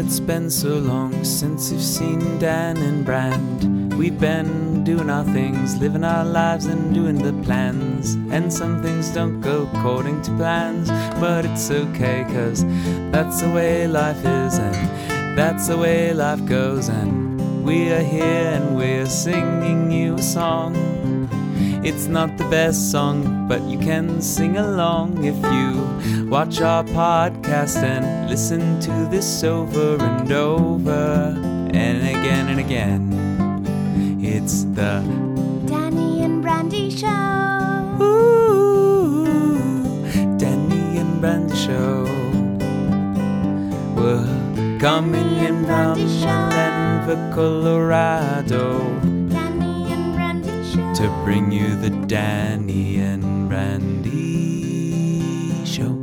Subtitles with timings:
[0.00, 3.92] it's been so long since you've seen Dan and Brand.
[3.98, 8.14] We've been doing our things, living our lives and doing the plans.
[8.32, 10.88] And some things don't go according to plans,
[11.20, 12.64] but it's okay, cause
[13.12, 16.88] that's the way life is, and that's the way life goes.
[16.88, 20.99] And we are here and we're singing you a song.
[21.82, 27.82] It's not the best song, but you can sing along if you watch our podcast
[27.82, 31.34] and listen to this over and over
[31.72, 34.20] and again and again.
[34.22, 35.00] It's the
[35.64, 38.04] Danny and Brandi Show.
[38.04, 39.24] Ooh,
[40.36, 42.04] Danny and Brandi Show.
[43.96, 49.09] We're coming in from Denver, Colorado
[50.74, 54.14] to bring you the Danny and Randy
[55.64, 55.98] Show.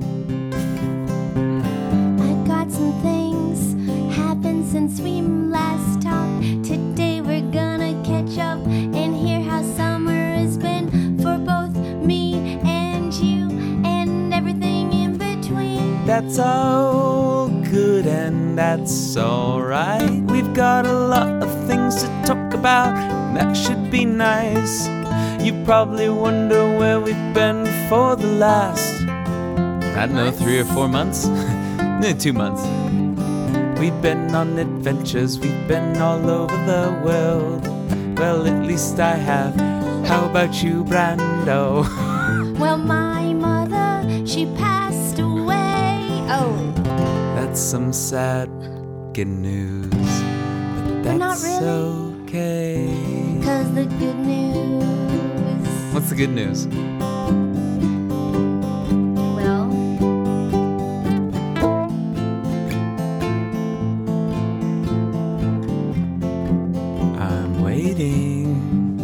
[2.21, 3.75] I've got some things
[4.13, 6.65] happened since we last talked.
[6.65, 13.13] Today we're gonna catch up and hear how summer has been for both me and
[13.13, 13.49] you
[13.85, 16.05] and everything in between.
[16.05, 20.23] That's all good and that's alright.
[20.23, 22.93] We've got a lot of things to talk about,
[23.37, 24.87] that should be nice.
[25.43, 29.01] You probably wonder where we've been for the last,
[29.95, 31.25] I don't know, three or four months?
[32.01, 32.63] no, two months.
[33.79, 37.63] We've been on adventures, we've been all over the world.
[38.17, 39.55] Well, at least I have.
[40.07, 41.85] How about you, Brando?
[42.57, 46.09] Well, my mother, she passed away.
[46.27, 46.73] Oh,
[47.35, 48.49] That's some sad
[49.13, 52.23] good news, but But not that's really.
[52.23, 53.16] okay.
[53.47, 54.83] Cause the good news.
[55.93, 56.67] What's the good news?
[59.37, 59.71] Well,
[67.17, 68.97] I'm waiting.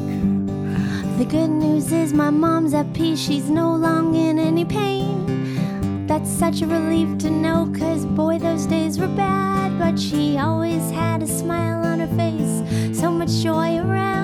[1.17, 3.19] the good news is my mom's at peace.
[3.19, 6.05] She's no longer in any pain.
[6.05, 9.79] That's such a relief to know, cause boy, those days were bad.
[9.79, 14.22] But she always had a smile on her face, so much joy around.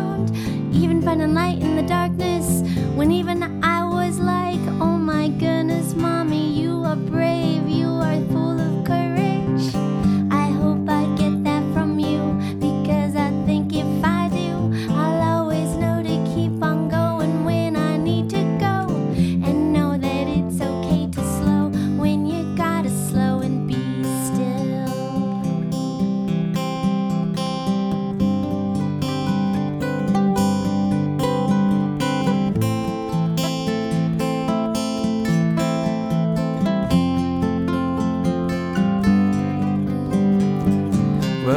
[0.79, 2.61] Even finding light in the darkness,
[2.95, 3.58] when even I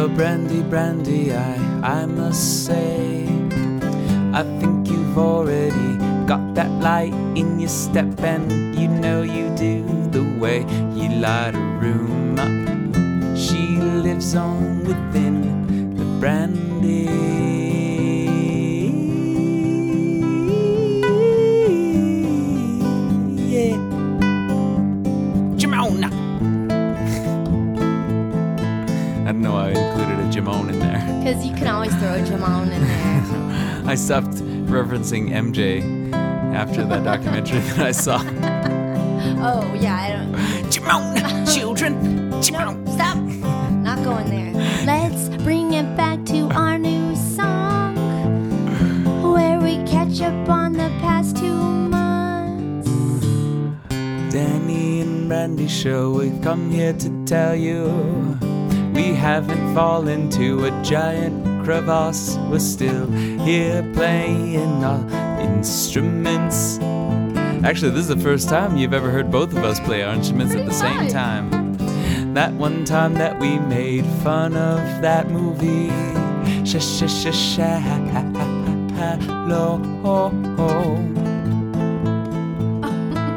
[0.08, 3.24] Brandi, Brandi, I, I must say,
[4.32, 5.96] I think you've already
[6.26, 10.60] got that light in your step, and you know you do the way
[10.94, 13.36] you light a room up.
[13.36, 17.31] She lives on within the brandy.
[31.22, 33.82] Because you can always throw a Jamon in there.
[33.86, 34.34] I stopped
[34.66, 36.12] referencing MJ
[36.52, 38.16] after that documentary that I saw.
[39.40, 40.32] oh, yeah, I don't.
[40.72, 42.92] Jamone, children, No, Jamone.
[42.94, 43.16] stop.
[43.72, 44.52] Not going there.
[44.84, 47.94] Let's bring it back to our new song
[49.32, 52.88] where we catch up on the past two months.
[54.34, 58.31] Danny and Randy show, we've come here to tell you
[59.02, 62.36] we haven't fallen to a giant crevasse.
[62.48, 66.78] We're still here playing our instruments.
[67.64, 70.54] Actually, this is the first time you've ever heard both of us play our instruments
[70.54, 71.74] at the same time.
[72.34, 75.90] That one time that we made fun of that movie.
[76.64, 79.00] Sh sh sh shallow.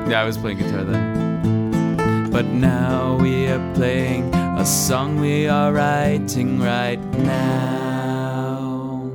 [0.10, 2.30] Yeah, I was playing guitar then.
[2.32, 9.12] But now we are playing a song we are writing right now.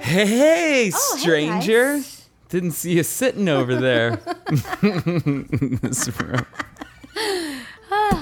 [0.00, 1.94] Hey, hey, Oh, hey, stranger.
[1.96, 2.28] guys.
[2.48, 4.18] Didn't see you sitting over there.
[5.82, 6.46] This room.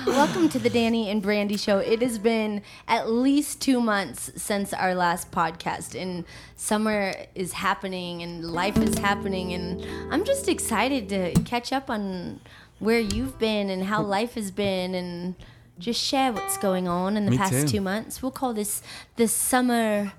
[0.07, 1.79] Welcome to the Danny and Brandi show.
[1.79, 6.25] It has been at least two months since our last podcast, and
[6.57, 12.41] summer is happening, and life is happening, and I'm just excited to catch up on
[12.79, 15.35] where you've been and how life has been, and
[15.79, 17.69] just share what's going on in the Me past too.
[17.69, 18.23] two months.
[18.23, 18.83] We'll call this
[19.17, 20.13] the summer.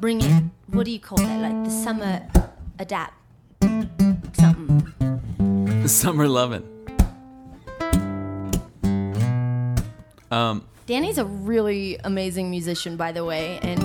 [0.00, 0.44] Bring it.
[0.68, 1.40] What do you call that?
[1.40, 2.26] Like the summer
[2.78, 3.14] adapt
[4.34, 4.92] something.
[5.82, 6.64] The Summer loving.
[10.30, 13.82] Um, Danny's a really amazing musician, by the way, and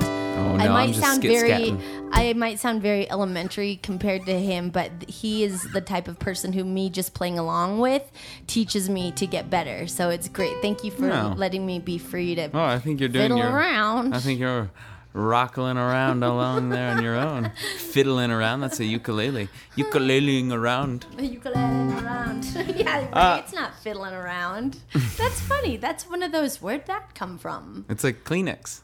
[0.57, 2.09] no, I might sound very, scatting.
[2.11, 6.53] I might sound very elementary compared to him, but he is the type of person
[6.53, 8.03] who me just playing along with
[8.47, 9.87] teaches me to get better.
[9.87, 10.55] So it's great.
[10.61, 11.33] Thank you for No.
[11.37, 13.47] letting me be free to Oh, I think you're doing your.
[13.49, 14.13] around.
[14.15, 14.69] I think you're
[15.13, 18.61] rockling around along there on your own, fiddling around.
[18.61, 19.47] That's a ukulele.
[19.77, 21.05] Ukuleleing around.
[21.19, 22.43] ukulele around.
[22.75, 23.09] yeah, right.
[23.13, 24.77] Uh, it's not fiddling around.
[25.17, 25.77] That's funny.
[25.77, 26.61] That's one of those.
[26.61, 27.85] Where'd that come from?
[27.89, 28.81] It's like Kleenex,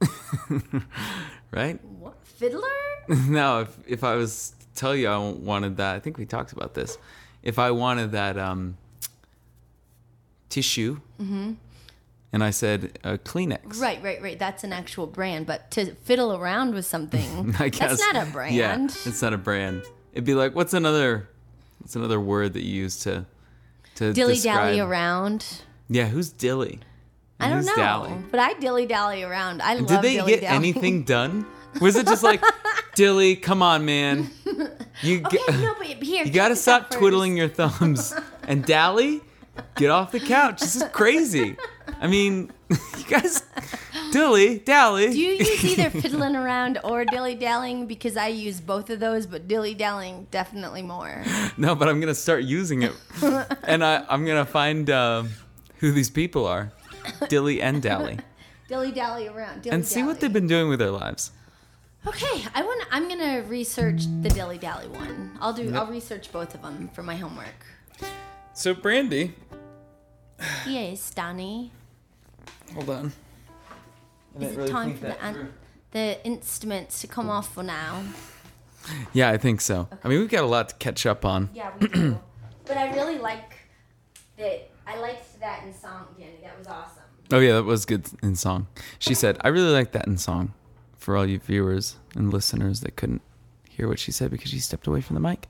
[1.50, 1.82] right?
[1.84, 2.68] What fiddler?
[3.08, 6.52] no, if if I was to tell you I wanted that, I think we talked
[6.52, 6.98] about this.
[7.42, 8.76] If I wanted that um,
[10.48, 14.38] tissue, and I said uh, Kleenex, Right, right, right.
[14.38, 18.30] That's an actual brand, but to fiddle around with something, I guess that's not a
[18.30, 18.54] brand.
[18.54, 19.82] Yeah, it's not a brand.
[20.12, 21.28] It'd be like, what's another,
[21.78, 23.26] what's another word that you use to,
[23.96, 25.62] to Dilly describe- dally around.
[25.88, 26.80] Yeah, who's dilly?
[27.40, 28.12] I don't know, Dally?
[28.30, 29.62] but I dilly dally around.
[29.62, 30.46] I love Did they get dally.
[30.46, 31.46] anything done?
[31.80, 32.42] Was it just like,
[32.96, 34.28] Dilly, come on, man,
[35.02, 38.12] you Okay, g- no, but here you gotta check this out stop twiddling your thumbs,
[38.48, 39.20] and Dally,
[39.76, 40.60] get off the couch.
[40.60, 41.56] This is crazy.
[42.00, 43.44] I mean, you guys,
[44.10, 45.10] Dilly, Dally.
[45.12, 47.86] Do you use either fiddling around or dilly dallying?
[47.86, 51.22] Because I use both of those, but dilly dallying definitely more.
[51.56, 52.92] No, but I'm gonna start using it,
[53.62, 55.22] and I, I'm gonna find uh,
[55.78, 56.72] who these people are,
[57.28, 58.18] Dilly and Dally,
[58.68, 59.62] Dilly dally around.
[59.62, 61.32] Dilly and see what they've been doing with their lives.
[62.06, 62.86] Okay, I want.
[62.90, 65.36] I'm gonna research the dilly dally one.
[65.40, 65.74] I'll do.
[65.74, 67.66] I'll research both of them for my homework.
[68.54, 69.32] So, Brandi,
[70.66, 71.72] Yes, Danny.
[72.72, 73.12] hold on.
[74.40, 75.52] I Is it really time for the an-
[75.90, 78.02] the instruments to come off for now?
[79.12, 79.88] Yeah, I think so.
[80.02, 81.50] I mean, we've got a lot to catch up on.
[81.52, 82.18] Yeah, we do.
[82.64, 83.52] but I really like
[84.38, 84.69] that.
[84.90, 86.38] I liked that in song, Danny.
[86.42, 87.02] That was awesome.
[87.32, 88.66] Oh yeah, that was good in song.
[88.98, 90.52] She said, "I really like that in song."
[90.98, 93.22] For all you viewers and listeners that couldn't
[93.70, 95.48] hear what she said because she stepped away from the mic.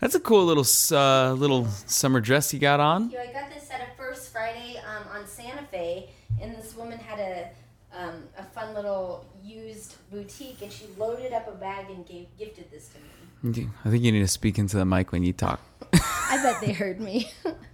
[0.00, 0.64] That's a cool little
[0.96, 3.14] uh, little summer dress you got on.
[3.14, 6.10] I got this at a First Friday um, on Santa Fe,
[6.40, 7.50] and this woman had a
[7.96, 12.70] um, a fun little used boutique, and she loaded up a bag and gave gifted
[12.70, 12.98] this to
[13.52, 13.68] me.
[13.84, 15.60] I think you need to speak into the mic when you talk.
[15.92, 17.30] I bet they heard me.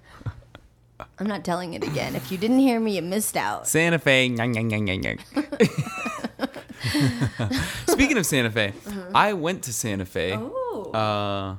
[1.19, 2.14] I'm not telling it again.
[2.16, 3.66] If you didn't hear me, you missed out.
[3.69, 4.28] Santa Fe.
[4.31, 5.19] nyang, nyang, nyang, nyang.
[7.88, 8.72] Speaking of Santa Fe,
[9.14, 11.56] I went to Santa Fe Oh, uh,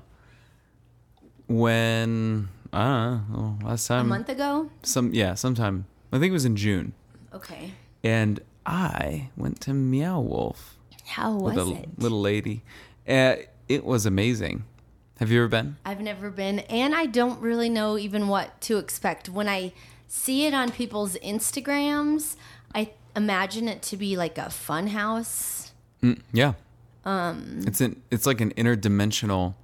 [1.48, 2.84] when I
[3.30, 4.06] don't know last time.
[4.06, 4.70] a month ago.
[4.84, 5.86] Some yeah, sometime.
[6.12, 6.94] I think it was in June,
[7.34, 7.74] Okay.
[8.04, 11.90] and I went to Meow Wolf How was with a it?
[12.00, 12.64] little lady.
[13.08, 13.36] Uh,
[13.68, 14.64] it was amazing.
[15.20, 15.78] Have you ever been?
[15.84, 19.30] I've never been, and I don't really know even what to expect.
[19.30, 19.74] When I
[20.08, 22.36] see it on people's Instagrams,
[22.76, 25.72] I imagine it to be like a fun house.
[26.04, 26.54] Mm, yeah.
[27.04, 29.56] Um, it's an it's like an interdimensional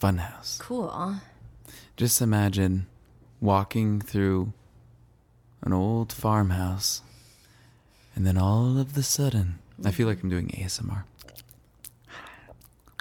[0.00, 0.58] funhouse.
[0.58, 1.16] Cool.
[1.96, 2.86] Just imagine
[3.40, 4.52] walking through
[5.62, 7.00] an old farmhouse,
[8.14, 11.04] and then all of the sudden, I feel like I'm doing ASMR.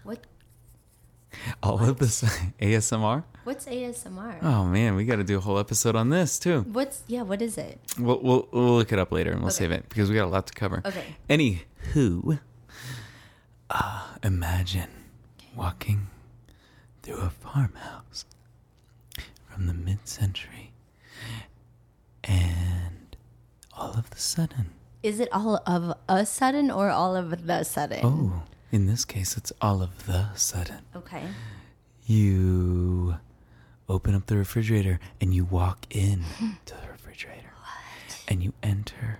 [0.03, 0.19] What
[1.61, 2.21] All of this
[2.61, 3.23] ASMR.
[3.43, 4.37] what's ASMR?
[4.43, 6.61] Oh man, we got to do a whole episode on this too.
[6.71, 7.79] What's yeah, what is it?
[7.99, 9.63] We'll, we'll we'll look it up later and we'll Okay.
[9.65, 10.81] save it because we got a lot to cover.
[10.85, 11.15] Okay.
[11.29, 12.39] Anywho,
[13.69, 14.89] uh, imagine
[15.55, 16.07] walking
[17.01, 18.25] through a farmhouse
[19.49, 20.71] from the mid-century,
[22.23, 23.15] and
[23.77, 24.71] all of the sudden,
[25.03, 27.99] Is it all of a sudden or all of the sudden?
[28.03, 30.79] oh, in this case, it's all of the sudden.
[30.95, 31.23] Okay.
[32.07, 33.17] You
[33.87, 36.23] open up the refrigerator and you walk in
[36.65, 38.19] to the refrigerator, What?
[38.27, 39.19] and you enter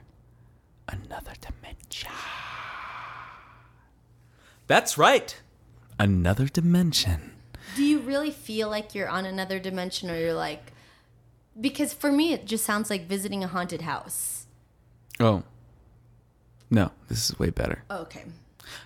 [0.89, 2.09] another dimension.
[4.65, 5.39] That's right.
[5.99, 7.33] Another dimension.
[7.75, 10.71] Do you really feel like you're on another dimension or you're like
[11.61, 14.47] because for me it just sounds like visiting a haunted house.
[15.19, 15.43] Oh.
[16.71, 17.83] No, this is way better.
[17.91, 18.23] Oh, okay.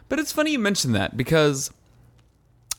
[0.09, 1.71] But it's funny you mentioned that because,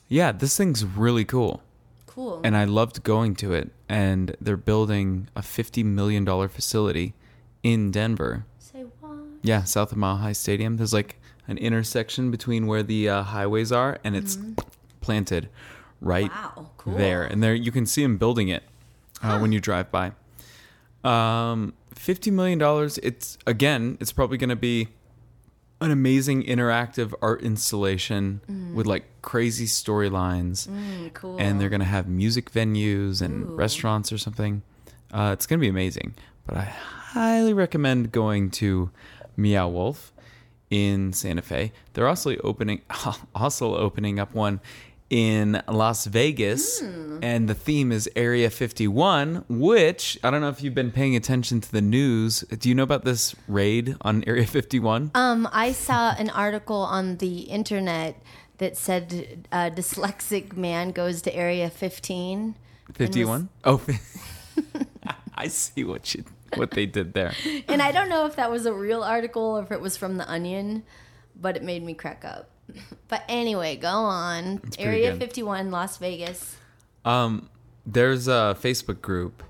[0.08, 1.62] yeah, this thing's really cool.
[2.06, 2.40] Cool.
[2.42, 3.70] And I loved going to it.
[3.88, 7.14] And they're building a $50 million facility
[7.62, 8.44] in Denver.
[8.58, 9.12] Say what?
[9.42, 10.76] Yeah, south of Mile High Stadium.
[10.76, 14.36] There's like an intersection between where the uh, highways are, and it's
[15.00, 15.48] planted
[16.00, 16.94] right Wow, cool.
[16.94, 17.22] there.
[17.24, 18.62] And there you can see them building it
[19.22, 20.12] uh, when you drive by.
[21.04, 22.98] Um, fifty million dollars.
[23.02, 24.88] It's again, it's probably going to be
[25.80, 28.40] an amazing interactive art installation
[28.74, 31.36] with like crazy storylines, Mm, cool.
[31.38, 33.54] and they're going to have music venues and Ooh.
[33.54, 34.62] restaurants or something.
[35.12, 36.14] Uh, it's going to be amazing.
[36.46, 38.90] But I highly recommend going to
[39.36, 40.12] Meow Wolf
[40.70, 41.72] in Santa Fe.
[41.92, 42.82] They're also opening
[43.34, 44.60] also opening up one
[45.10, 47.18] in Las Vegas, Hmm.
[47.22, 51.60] and the theme is Area 51, which I don't know if you've been paying attention
[51.62, 52.40] to the news.
[52.42, 55.12] Do you know about this raid on Area 51?
[55.14, 58.20] Um, I saw an article on the internet
[58.58, 62.54] that said a dyslexic man goes to Area 15.
[62.92, 63.48] 51?
[63.64, 63.80] Oh,
[65.34, 66.24] I see what you
[66.56, 67.34] what they did there.
[67.68, 70.16] And I don't know if that was a real article or if it was from
[70.16, 70.82] The Onion,
[71.40, 72.50] but it made me crack up.
[73.08, 74.58] But anyway, go on.
[74.58, 75.20] pretty Area good.
[75.20, 76.56] 51, Las Vegas.
[77.04, 77.48] Um,
[77.86, 79.42] there's a Facebook group,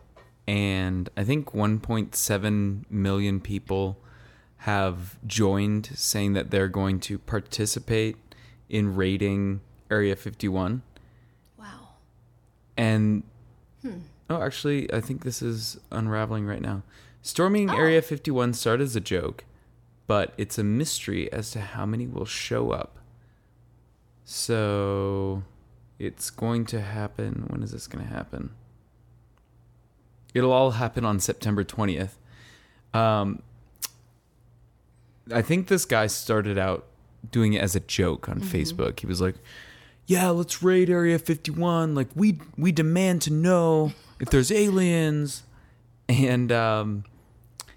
[0.46, 3.98] and I think 1.7 million people
[4.62, 8.16] have joined, saying that they're going to participate
[8.68, 9.60] in raiding
[9.90, 10.82] Area 51.
[11.58, 11.66] Wow.
[12.76, 13.22] And
[13.82, 13.98] Hmm.
[14.28, 16.82] oh, actually, I think this is unraveling right now.
[17.22, 19.44] Storming Area 51 started as a joke,
[20.06, 22.97] but it's a mystery as to how many will show up.
[24.30, 25.42] So
[25.98, 27.46] it's going to happen.
[27.48, 28.50] When is this going to happen?
[30.34, 32.10] It'll all happen on September 20th.
[32.92, 33.42] Um,
[35.32, 36.84] I think this guy started out
[37.30, 39.00] doing it as a joke on Facebook.
[39.00, 39.36] He was like,
[40.06, 41.94] "Yeah, let's raid Area 51.
[41.94, 45.42] Like we we demand to know if there's aliens."
[46.06, 47.04] And um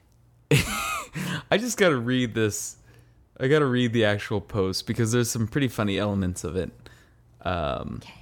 [0.52, 2.76] I just got to read this.
[3.42, 6.72] I got to read the actual post because there's some pretty funny elements of it.
[7.42, 8.14] Um Okay.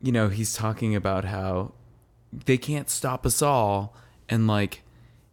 [0.00, 1.72] you know, he's talking about how
[2.32, 3.94] they can't stop us all.
[4.28, 4.82] And like,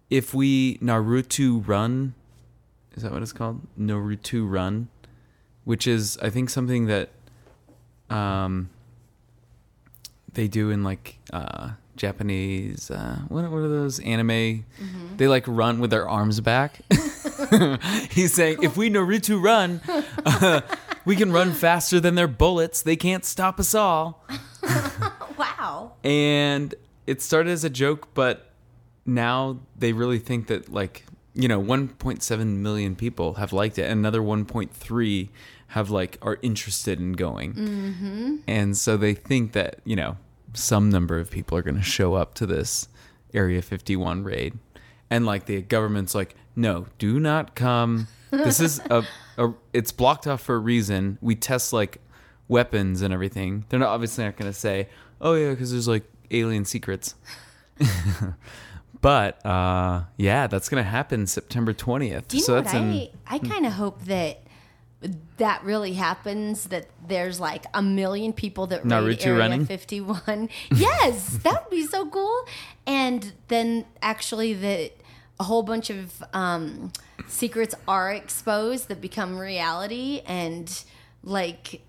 [0.09, 2.13] if we Naruto run,
[2.95, 3.61] is that what it's called?
[3.79, 4.89] Naruto run,
[5.63, 7.09] which is, I think, something that
[8.09, 8.69] um,
[10.33, 14.65] they do in like uh, Japanese, uh, what, what are those anime?
[15.17, 16.81] They like run with their arms back.
[18.11, 19.81] he's saying, if we Naruto run,
[20.25, 20.61] uh,
[21.05, 22.81] we can run faster than their bullets.
[22.81, 24.25] They can't stop us all
[25.37, 25.93] Wow.
[26.03, 26.75] and
[27.07, 28.51] it started as a joke but
[29.05, 33.99] now they really think that like you know 1.7 million people have liked it and
[33.99, 35.29] another 1.3
[35.67, 38.35] have like are interested in going mm-hmm.
[38.47, 40.17] and so they think that you know
[40.53, 42.87] some number of people are going to show up to this
[43.33, 44.57] area 51 raid
[45.09, 49.03] and like the government's like no do not come this is a,
[49.37, 51.99] a it's blocked off for a reason we test like
[52.47, 54.87] weapons and everything they're not obviously not going to say
[55.21, 57.15] oh yeah because there's like alien secrets
[59.01, 62.75] but uh yeah that's going to happen september 20th Do you know so what that's
[62.75, 64.41] I, in I kind of hope that
[65.37, 69.65] that really happens that there's like a million people that raid Naruto Area running?
[69.65, 70.49] 51.
[70.75, 72.45] Yes, that would be so cool.
[72.85, 74.91] And then actually that
[75.39, 76.91] a whole bunch of um,
[77.27, 80.83] secrets are exposed that become reality and
[81.23, 81.81] like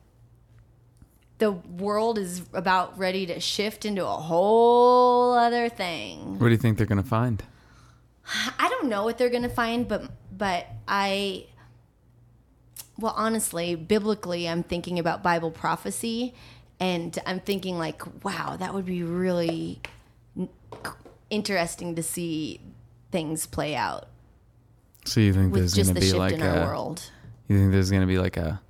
[1.38, 6.38] the world is about ready to shift into a whole other thing.
[6.38, 7.42] what do you think they're to find
[8.59, 11.47] I don't know what they're gonna find, but but I,
[12.99, 16.35] well, honestly, biblically, I'm thinking about Bible prophecy,
[16.78, 19.80] and I'm thinking like, wow, that would be really
[21.28, 22.61] interesting to see
[23.11, 24.07] things play out
[25.05, 27.02] so you think there's just going the to be shift like in our a world.
[27.49, 28.61] you think there's going to be like a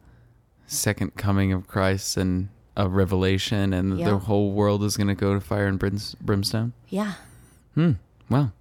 [0.66, 4.10] second coming of christ and a revelation and Yeah.
[4.10, 7.14] the whole world is going to go to fire and brimstone Yeah,
[7.74, 7.92] Hmm.
[8.30, 8.52] well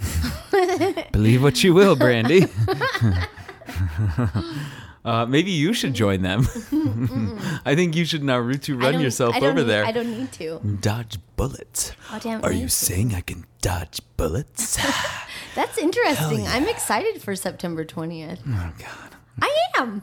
[1.12, 2.48] believe what you will Brandi
[5.04, 6.46] Uh, maybe you should join them.
[7.64, 9.84] I think you should Naruto run yourself over need- there.
[9.84, 10.60] I don't need to.
[10.80, 11.92] Dodge bullets.
[12.12, 12.70] Oh, damn, Are you to.
[12.70, 14.76] saying I can dodge bullets?
[15.54, 16.46] That's interesting.
[16.46, 18.38] I'm excited for September 20th.
[18.46, 19.16] oh God.
[19.40, 20.02] I am.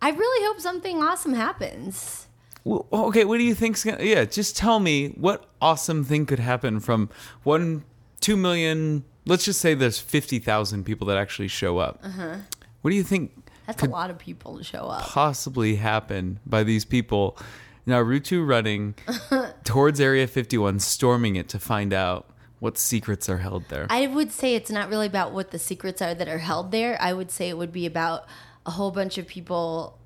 [0.00, 2.26] I really hope something awesome happens.
[2.64, 4.02] Well, okay, what do you think's gonna?
[4.04, 7.08] Yeah, just tell me what awesome thing could happen from
[7.42, 7.82] one,
[8.20, 9.04] two million.
[9.26, 11.98] Let's just say there's fifty thousand people that actually show up.
[12.04, 12.36] Uh-huh.
[12.82, 13.32] What do you think
[13.68, 15.02] That's could a lot of people to show up.
[15.02, 17.38] possibly happen by these people?
[17.84, 18.94] Now Naruto running
[19.64, 23.86] towards Area 51, storming it to find out what secrets are held there.
[23.90, 26.96] I would say it's not really about what the secrets are that are held there.
[26.98, 28.26] I would say it would be about
[28.64, 29.98] a whole bunch of people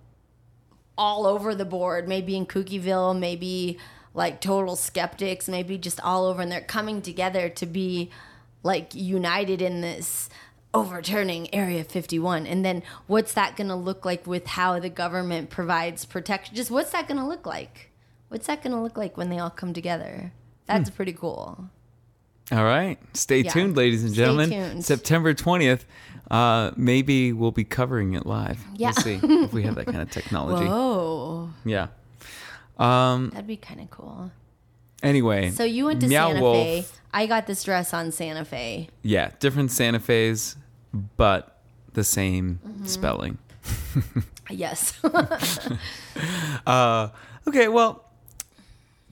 [0.99, 3.79] all over the board, maybe in Cookieville, maybe
[4.13, 8.11] like total skeptics, maybe just all over, and they're coming together to be
[8.65, 10.29] like united in this
[10.75, 12.47] overturning Area 51.
[12.47, 16.55] And then what's that going to look like with how the government provides protection?
[16.55, 17.91] Just what's that going to look like?
[18.29, 20.33] What's that going to look like when they all come together?
[20.67, 20.97] That's Hmm.
[20.97, 21.67] pretty cool.
[22.51, 22.99] All right.
[23.15, 23.53] Stay Yeah.
[23.53, 24.51] tuned, ladies and Stay gentlemen.
[24.51, 24.85] tuned.
[24.85, 25.85] September 20th.
[26.31, 28.59] Uh, maybe we'll be covering it live.
[28.77, 28.93] Yeah.
[28.97, 30.67] We'll see if we have that kind of technology.
[30.67, 31.89] Whoa, Yeah.
[32.79, 34.31] Um, that'd be kind of cool.
[35.03, 35.51] anyway.
[35.51, 36.85] So you went to Meow Santa Wolf, Fe.
[37.13, 38.89] I got this dress on Santa Fe.
[39.03, 40.57] Yeah, different Santa Fe's,
[41.17, 41.59] but
[41.95, 42.87] the same Mm-hmm.
[42.87, 43.39] spelling.
[44.51, 45.01] Yes.
[46.67, 47.09] Uh,
[47.49, 48.05] okay, well,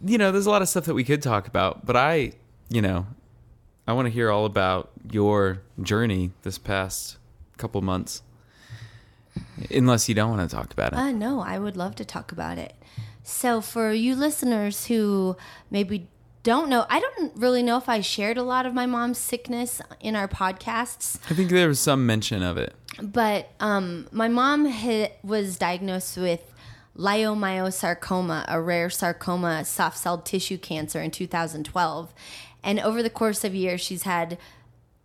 [0.04, 2.32] you know, there's a lot of stuff that we could talk about, but I,
[2.68, 3.06] you know,
[3.86, 7.16] I want to hear all about your journey this past
[7.56, 8.22] couple months.
[9.70, 10.98] Unless you don't want to talk about it.
[10.98, 12.74] Uh, no, I would love to talk about it.
[13.22, 15.36] So, for you listeners who
[15.70, 16.08] maybe
[16.42, 19.80] don't know, I don't really know if I shared a lot of my mom's sickness
[20.00, 22.74] in our podcasts, I think there was some mention of it.
[23.02, 26.42] but um, my mom ha- was diagnosed with
[26.96, 32.14] leiomyosarcoma, a rare sarcoma, soft cell tissue cancer in 2012.
[32.62, 34.38] And over the course of years, she's had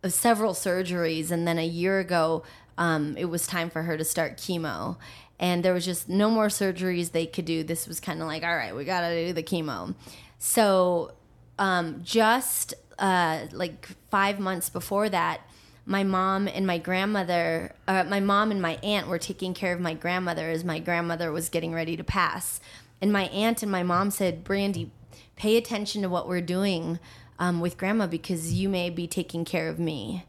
[0.04, 2.42] uh, several surgeries, and then a year ago,
[2.78, 4.96] um, it was time for her to start chemo.
[5.38, 7.62] And there was just no more surgeries they could do.
[7.62, 9.94] This was kind of like, all right, we got to do the chemo.
[10.38, 11.12] So,
[11.58, 15.40] um, just uh, like five months before that,
[15.84, 19.80] my mom and my grandmother, uh, my mom and my aunt were taking care of
[19.80, 22.60] my grandmother as my grandmother was getting ready to pass.
[23.00, 24.90] And my aunt and my mom said, Brandi,
[25.36, 26.98] pay attention to what we're doing
[27.38, 30.24] um, with grandma because you may be taking care of me.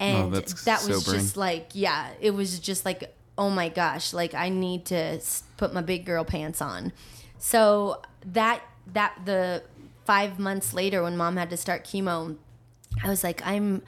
[0.00, 1.20] And Oh, that was sobering.
[1.20, 5.20] just like, yeah, it was just like, oh my gosh, like I need to
[5.56, 6.92] put my big girl pants on.
[7.38, 9.62] So that, that, the
[10.06, 12.36] five months later when mom had to start chemo,
[13.02, 13.82] I was like, I'm,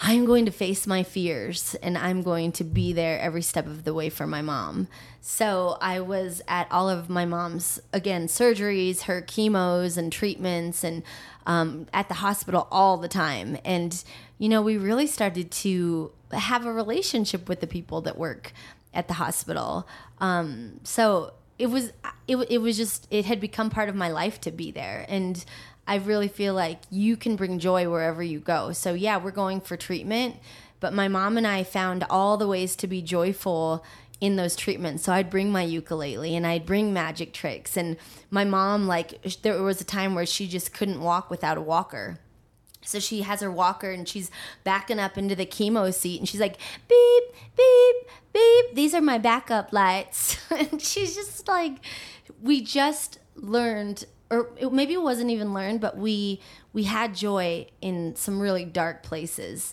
[0.00, 3.84] I'm going to face my fears and I'm going to be there every step of
[3.84, 4.88] the way for my mom.
[5.20, 11.02] So I was at all of my mom's, again, surgeries, her chemos and treatments, and
[11.46, 13.56] um, at the hospital all the time.
[13.64, 14.02] And,
[14.38, 18.52] you know, we really started to have a relationship with the people that work
[18.92, 19.88] at the hospital.
[20.18, 21.92] Um, so it was,
[22.28, 25.06] it, it was just, it had become part of my life to be there.
[25.08, 25.42] And
[25.86, 28.72] I really feel like you can bring joy wherever you go.
[28.72, 30.36] So yeah, we're going for treatment,
[30.80, 33.84] but my mom and I found all the ways to be joyful
[34.20, 35.04] in those treatments.
[35.04, 37.96] So I'd bring my ukulele and I'd bring magic tricks and
[38.30, 42.18] my mom like there was a time where she just couldn't walk without a walker.
[42.86, 44.30] So she has her walker and she's
[44.64, 47.24] backing up into the chemo seat and she's like, beep,
[47.56, 47.96] beep,
[48.32, 48.74] beep.
[48.74, 50.38] These are my backup lights.
[50.50, 51.78] and she's just like,
[52.40, 56.40] we just learned, or maybe it wasn't even learned, but we
[56.72, 59.72] we had joy in some really dark places.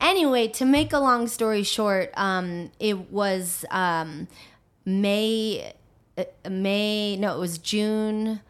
[0.00, 4.26] Anyway, to make a long story short, um, it was um,
[4.84, 5.72] May,
[6.18, 8.40] uh, May, no, it was June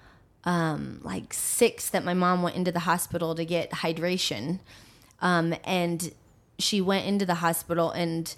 [0.44, 4.58] um, like six that my mom went into the hospital to get hydration.
[5.20, 6.12] Um, and
[6.58, 8.34] she went into the hospital and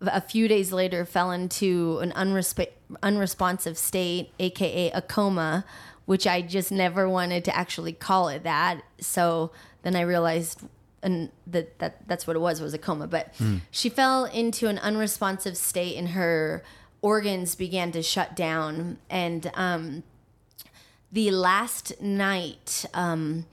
[0.00, 2.66] a few days later fell into an unresp-
[3.02, 5.64] unresponsive state, aka a coma,
[6.06, 8.82] which I just never wanted to actually call it that.
[9.00, 10.62] So then I realized
[11.04, 13.06] and that, that that's what it was was a coma.
[13.06, 13.34] But
[13.70, 16.62] she fell into an unresponsive state and her
[17.00, 20.02] organs began to shut down and um,
[21.12, 23.44] the last night um,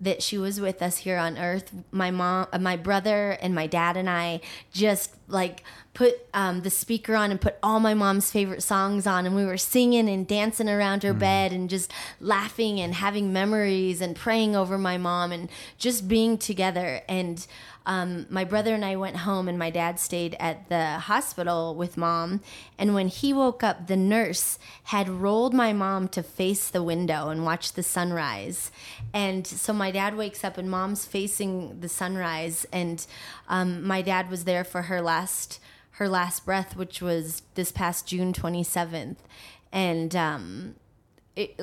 [0.00, 3.66] that she was with us here on earth my mom uh, my brother and my
[3.66, 4.40] dad and i
[4.72, 5.62] just like
[5.94, 9.44] put um, the speaker on and put all my mom's favorite songs on and we
[9.44, 14.56] were singing and dancing around her bed and just laughing and having memories and praying
[14.56, 17.46] over my mom and just being together and
[17.86, 21.98] um, my brother and I went home, and my dad stayed at the hospital with
[21.98, 22.40] mom.
[22.78, 27.28] And when he woke up, the nurse had rolled my mom to face the window
[27.28, 28.70] and watch the sunrise.
[29.12, 32.66] And so my dad wakes up, and mom's facing the sunrise.
[32.72, 33.06] And
[33.48, 35.60] um, my dad was there for her last
[35.98, 39.22] her last breath, which was this past June twenty seventh.
[39.72, 40.74] And um,
[41.34, 41.60] it,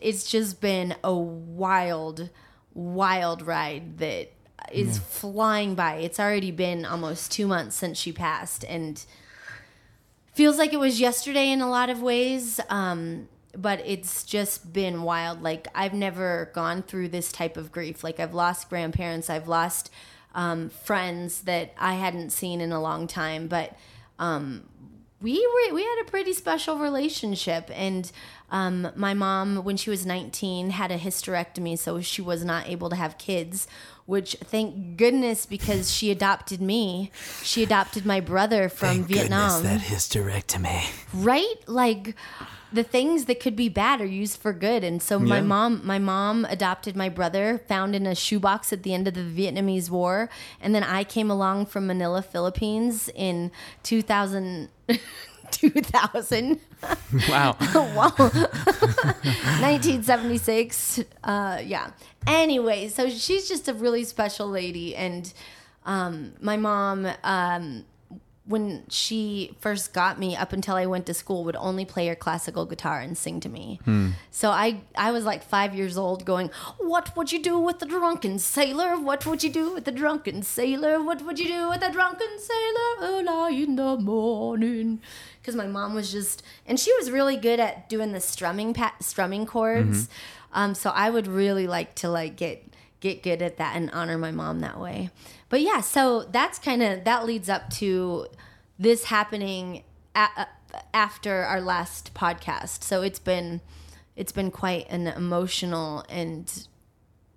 [0.00, 2.30] it's just been a wild,
[2.74, 4.32] wild ride that
[4.72, 5.96] is flying by.
[5.96, 9.04] It's already been almost two months since she passed, and
[10.32, 12.60] feels like it was yesterday in a lot of ways.
[12.68, 15.42] Um, but it's just been wild.
[15.42, 18.02] Like I've never gone through this type of grief.
[18.02, 19.90] Like I've lost grandparents, I've lost
[20.34, 23.76] um, friends that I hadn't seen in a long time, but
[24.18, 24.64] um,
[25.20, 28.10] we were we had a pretty special relationship and
[28.50, 32.88] Um, my mom, when she was 19, had a hysterectomy, so she was not able
[32.90, 33.66] to have kids.
[34.06, 37.10] Which, thank goodness, because she adopted me.
[37.42, 39.62] She adopted my brother from Thank Vietnam.
[39.62, 40.84] Goodness, that hysterectomy.
[41.14, 42.14] right like
[42.74, 44.82] the things that could be bad are used for good.
[44.84, 45.42] And so my Yeah.
[45.54, 49.22] mom my mom adopted my brother found in a shoebox at the end of the
[49.22, 50.28] vietnamese war.
[50.60, 53.50] And then i came along from manila philippines in
[53.84, 54.68] 2000
[55.50, 56.60] 2000
[57.28, 57.56] Wow.
[57.98, 58.12] wow
[59.60, 61.90] 1976 uh yeah.
[62.26, 64.94] Anyway so she's just a really special lady.
[64.96, 65.32] And
[65.86, 67.84] um my mom um
[68.46, 72.14] when she first got me up until I went to school would only play her
[72.14, 73.80] classical guitar and sing to me.
[74.30, 77.86] So I I was like 5 years old going, "What would you do with the
[77.86, 78.98] drunken sailor?
[79.00, 81.02] What would you do with the drunken sailor?
[81.02, 85.00] What would you do with the drunken sailor early in the morning?"
[85.42, 88.94] Cuz my mom was just and she was really good at doing the strumming pa-
[89.00, 90.08] strumming chords.
[90.52, 92.62] Um so I would really like to like get
[93.00, 95.10] get good at that and honor my mom that way.
[95.54, 98.26] But yeah, so that's kind of that leads up to
[98.76, 99.84] this happening
[100.16, 100.48] a-
[100.92, 102.82] after our last podcast.
[102.82, 103.60] So it's been
[104.16, 106.66] it's been quite an emotional and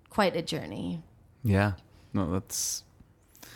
[0.10, 1.04] quite a journey.
[1.44, 1.74] Yeah.
[2.12, 2.84] No, that's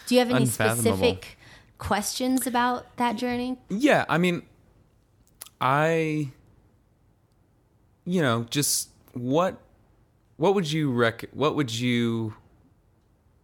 [0.06, 1.40] Do you have any specific
[1.80, 3.58] questions about that journey?
[3.68, 4.44] Yeah, I mean,
[5.60, 6.30] I,
[8.06, 9.58] you know, just what,
[10.38, 11.26] what would you rec?
[11.34, 12.36] What would you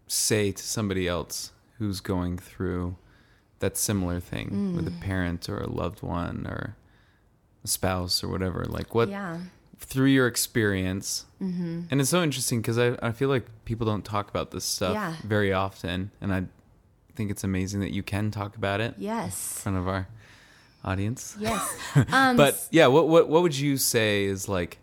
[0.07, 2.95] say to somebody else who's going through
[3.59, 6.75] that similar thing with a parent or a loved one or
[7.63, 8.65] a spouse or whatever?
[8.67, 9.39] Like, what Yeah.
[9.79, 11.25] through your experience?
[11.41, 11.81] Mm-hmm.
[11.91, 14.93] And it's so interesting because I I feel like people don't talk about this stuff
[14.93, 15.15] Yeah.
[15.23, 16.45] very often, and I
[17.15, 20.07] think it's amazing that you can talk about it yes in front of our
[20.83, 21.35] audience.
[21.39, 21.75] Yes.
[22.11, 24.77] Um, But yeah, what what what would you say is like?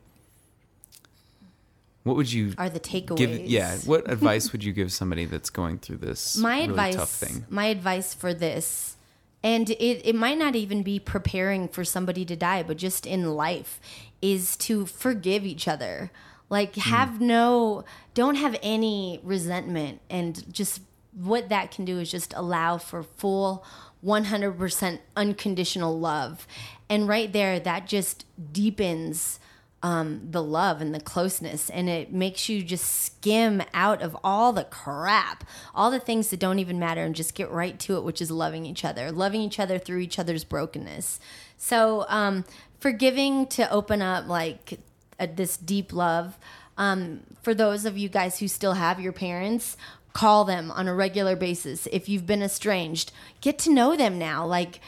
[2.05, 3.17] What would you are the takeaways?
[3.17, 3.47] give?
[3.47, 7.11] Yeah, what advice would you give somebody that's going through this my really advice tough
[7.11, 7.47] thing?
[7.49, 8.97] my advice for this
[9.43, 13.35] and it, it might not even be preparing for somebody to die but just in
[13.35, 13.81] life
[14.23, 16.11] is to forgive each other
[16.51, 16.81] like hmm.
[16.81, 22.77] have no don't have any resentment and just what that can do is just allow
[22.77, 23.65] for full
[24.05, 26.47] 100% unconditional love
[26.91, 29.39] and right there that just deepens
[29.85, 34.51] um, the love and the closeness, and it makes you just skim out of all
[34.51, 35.45] the crap,
[35.75, 38.31] all the things that don't even matter, and just get right to it, which is
[38.31, 41.21] loving each other, loving each other through each other's brokenness.
[41.59, 42.47] So, um,
[42.81, 44.81] forgiving to open up like
[45.21, 46.39] a, this deep love.
[46.79, 49.77] Um, for those of you guys who still have your parents,
[50.15, 51.87] call them on a regular basis.
[51.93, 54.47] If you've been estranged, get to know them now.
[54.47, 54.81] Like,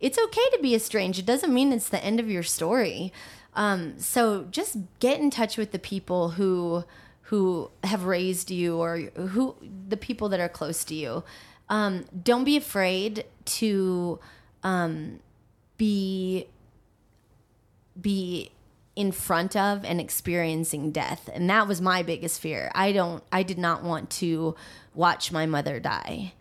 [0.00, 1.18] it's okay to be estranged.
[1.18, 3.12] It doesn't mean it's the end of your story.
[3.58, 6.84] Um, so just get in touch with the people who
[7.22, 9.54] who have raised you or who
[9.88, 11.24] the people that are close to you.
[11.68, 14.18] Um, don't be afraid to
[14.62, 15.20] um,
[15.76, 16.46] be
[18.00, 18.52] be
[18.94, 21.28] in front of and experiencing death.
[21.32, 22.70] And that was my biggest fear.
[22.74, 24.56] I don't i did not want to
[24.94, 26.32] watch my mother die.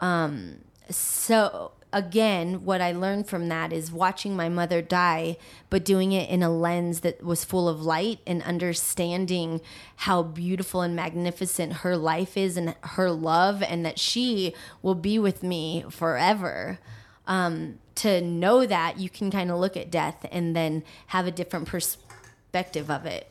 [0.00, 0.58] Um
[0.90, 5.36] so again what i learned from that is watching my mother die
[5.70, 9.60] but doing it in a lens that was full of light and understanding
[9.96, 15.18] how beautiful and magnificent her life is and her love and that she will be
[15.18, 16.78] with me forever
[17.26, 21.30] um, to know that you can kind of look at death and then have a
[21.30, 23.30] different perspective of it.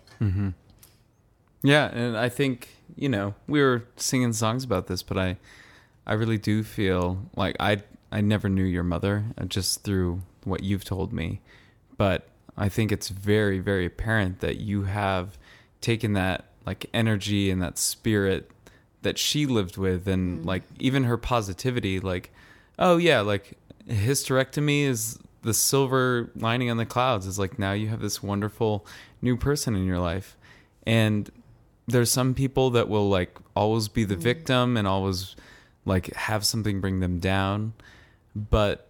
[1.64, 5.38] Yeah, and I think you know we were singing songs about this, but I,
[6.06, 7.84] I really do feel like I
[8.16, 11.42] I never knew your mother uh, just through what you've told me,
[11.98, 15.38] but I think it's very very apparent that you have
[15.82, 18.50] taken that like energy and that spirit
[19.02, 22.32] that she lived with, and like even her positivity, like
[22.80, 23.58] oh yeah, like
[23.90, 28.86] hysterectomy is the silver lining on the clouds is like now you have this wonderful
[29.22, 30.38] new person in your life.
[30.88, 31.30] And
[31.86, 35.36] there's some people that will like always be the victim and always
[35.84, 37.74] like have something bring them down
[38.36, 38.88] but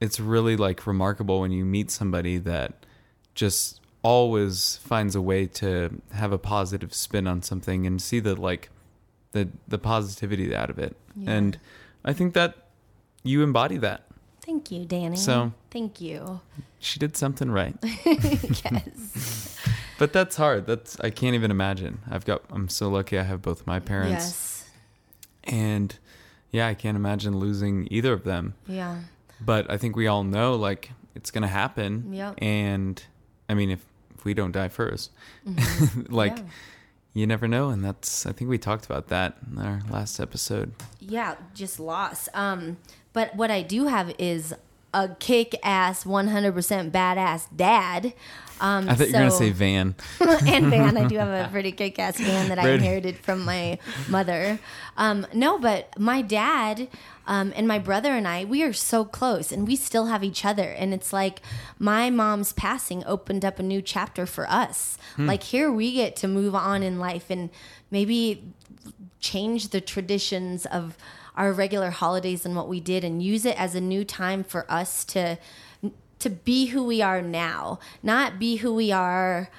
[0.00, 2.86] it's really like remarkable when you meet somebody that
[3.34, 8.34] just always finds a way to have a positive spin on something and see the
[8.36, 8.70] like
[9.32, 11.32] the the positivity out of it Yeah.
[11.32, 11.58] and
[12.04, 12.54] i think that
[13.22, 14.02] you embody that
[14.42, 15.16] Thank you, Danny.
[15.16, 16.40] So- thank you.
[16.78, 19.58] she did something right yes.
[19.98, 23.42] but that's hard that's i can't even imagine i've got i'm so lucky i have
[23.42, 24.64] both my parents Yes.
[25.44, 25.98] and
[26.50, 29.00] yeah i can't imagine losing either of them Yeah.
[29.40, 32.34] but i think we all know like it's gonna happen Yeah.
[32.38, 33.02] and
[33.48, 33.84] i mean if,
[34.16, 35.08] if we don't die 1st
[36.10, 36.46] like Mm-hmm.
[36.46, 36.52] Yeah.
[37.14, 40.72] you never know and that's i think we talked about that in our last episode
[41.00, 42.28] Yeah, just loss.
[42.34, 42.76] Um,
[43.12, 44.52] but what I do have is
[44.96, 48.14] a kick ass, 100% badass dad.
[48.58, 50.96] Um, i thought you were gonna say van and van.
[50.96, 53.78] I do have a pretty kick ass van that I inherited from my
[54.08, 54.58] mother.
[54.96, 56.88] Um, no, but my dad
[57.26, 60.46] um, and my brother and I, we are so close and we still have each
[60.46, 60.70] other.
[60.70, 61.42] And it's like
[61.78, 64.96] my mom's passing opened up a new chapter for us.
[65.18, 67.50] Like here we get to move on in life and
[67.90, 68.42] maybe
[69.20, 70.96] change the traditions of
[71.36, 74.70] our regular holidays and what we did and use it as a new time for
[74.70, 75.38] us to
[76.18, 79.50] to be who we are now not be who we are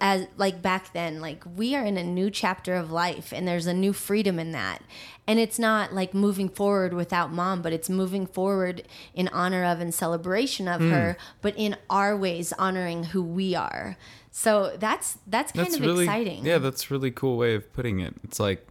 [0.00, 1.20] as like back then.
[1.20, 4.52] Like we are in a new chapter of life and there's a new freedom in
[4.52, 4.82] that.
[5.26, 9.80] And it's not like moving forward without mom but it's moving forward in honor of
[9.80, 10.90] and celebration of hmm.
[10.90, 13.96] her but in our ways honoring who we are.
[14.30, 16.44] So that's that's kind that's of really exciting.
[16.44, 18.14] yeah that's a really cool way of putting it.
[18.24, 18.66] It's like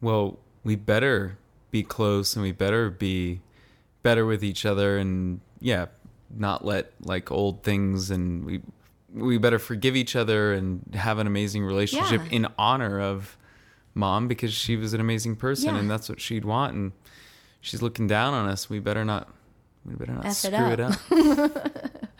[0.00, 1.38] well we better
[1.72, 3.40] be close and we better be
[4.04, 5.86] better with each other and yeah
[6.34, 8.60] not let like old things and we
[9.14, 12.36] we better forgive each other and have an amazing relationship Yeah.
[12.36, 13.36] in honor of
[13.94, 15.80] mom because she was an amazing person Yeah.
[15.80, 16.92] and that's what she'd want and
[17.60, 19.28] she's looking down on us we better not
[19.84, 20.72] we better not F it screw up.
[20.72, 20.92] it up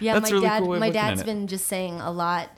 [0.00, 0.62] Yeah, That's my really dad.
[0.62, 1.26] cool my dad's it.
[1.26, 2.48] been just saying a lot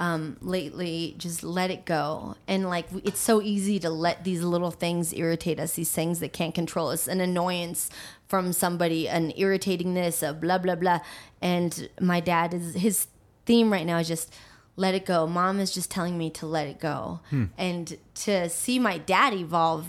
[0.00, 1.14] um, lately.
[1.18, 5.60] Just let it go, and like it's so easy to let these little things irritate
[5.60, 5.74] us.
[5.74, 7.90] These things that can't control us, an annoyance
[8.26, 11.00] from somebody, an irritatingness, a blah blah blah.
[11.40, 13.06] And my dad is his
[13.46, 14.34] theme right now is just
[14.76, 15.26] let it go.
[15.26, 17.44] Mom is just telling me to let it go, Hmm.
[17.58, 19.86] and to see my dad evolve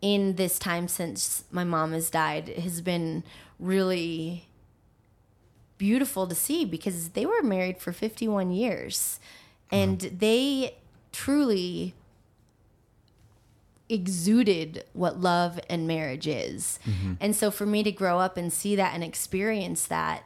[0.00, 3.24] in this time since my mom has died has been
[3.58, 4.44] really
[5.78, 9.18] beautiful to see because they were married for 51 years
[9.70, 10.76] and they
[11.12, 11.94] truly
[13.88, 16.78] exuded what love and marriage is.
[17.20, 20.24] And so for me to grow up and see that and experience that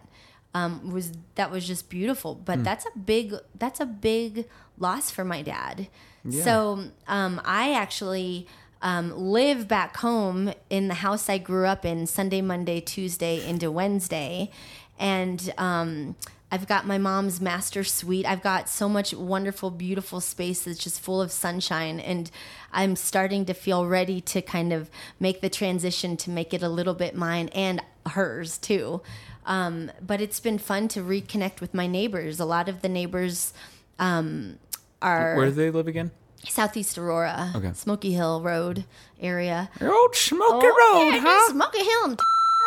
[0.54, 2.34] um, was that was just beautiful.
[2.34, 4.46] But that's a big that's a big
[4.78, 5.88] loss for my dad.
[6.30, 8.46] So um, I actually
[8.80, 13.70] um, live back home in the house I grew up in Sunday, Monday, Tuesday into
[13.70, 14.50] Wednesday,
[14.98, 16.16] and um,
[16.52, 18.26] I've got my mom's master suite.
[18.26, 21.98] I've got so much wonderful, beautiful space that's just full of sunshine.
[21.98, 22.30] And
[22.72, 26.68] I'm starting to feel ready to kind of make the transition to make it a
[26.68, 29.00] little bit mine and hers too.
[29.46, 32.38] Um, but it's been fun to reconnect with my neighbors.
[32.38, 33.54] A lot of the neighbors
[33.98, 34.58] um,
[35.00, 36.10] are where do they live again
[36.46, 37.72] Southeast Aurora, Okay.
[37.72, 38.84] Smoky Hill Road
[39.20, 39.70] area.
[39.80, 42.16] old smoky Oh, yeah, just Smoky Hill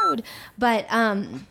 [0.04, 0.24] Road.
[0.58, 1.45] But um,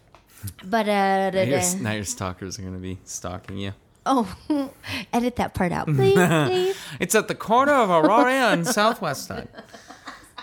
[0.65, 3.73] but uh, Now your, now your stalkers are going to be stalking you.
[4.07, 4.35] oh,
[5.13, 6.77] edit that part out, please, please.
[7.01, 9.49] It's at the corner of Aurora and Southwest Side.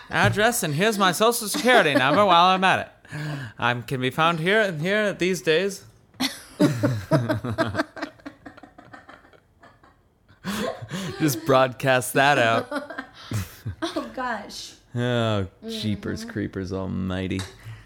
[0.09, 2.89] Address and here's my social security number while I'm at it.
[3.59, 5.83] I can be found here and here these days.
[11.19, 12.67] Just broadcast that out.
[13.81, 14.73] Oh gosh.
[14.95, 17.39] Oh, jeepers creepers almighty.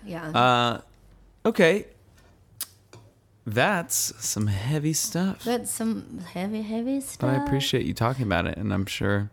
[0.06, 0.30] Yeah.
[0.30, 0.82] Uh,
[1.46, 1.88] okay.
[3.46, 5.44] That's some heavy stuff.
[5.44, 7.20] That's some heavy, heavy stuff.
[7.32, 7.40] But.
[7.40, 9.30] I appreciate you talking about it, and I'm sure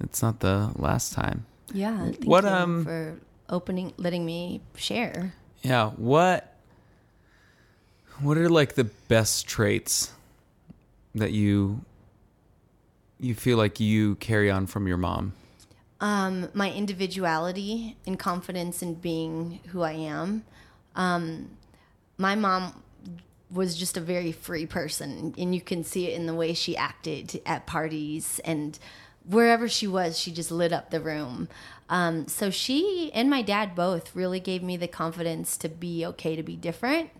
[0.00, 1.46] it's not the last time.
[1.72, 1.98] Yeah.
[1.98, 5.32] Thank What, you um, for opening, letting me share.
[5.62, 6.52] Yeah, what
[8.20, 10.12] what are like the best traits
[11.14, 11.82] that you
[13.18, 15.32] you feel like you carry on from your mom?
[16.00, 20.44] Um, my individuality and confidence in being who I am.
[20.94, 21.50] Um,
[22.18, 22.82] my mom
[23.56, 26.76] was just a very free person, and you can see it in the way she
[26.76, 28.78] acted at parties and
[29.28, 31.48] wherever she was, she just lit up the room.
[31.88, 36.36] Um, so she and my dad both really gave me the confidence to be okay
[36.36, 37.10] to be different.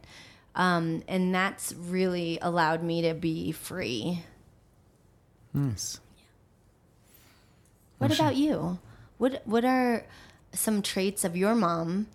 [0.54, 4.24] Um, and that's really allowed me to be free.
[5.52, 6.00] Nice.
[7.98, 8.78] What about you?
[9.18, 10.04] What What are
[10.52, 12.06] some traits of your mom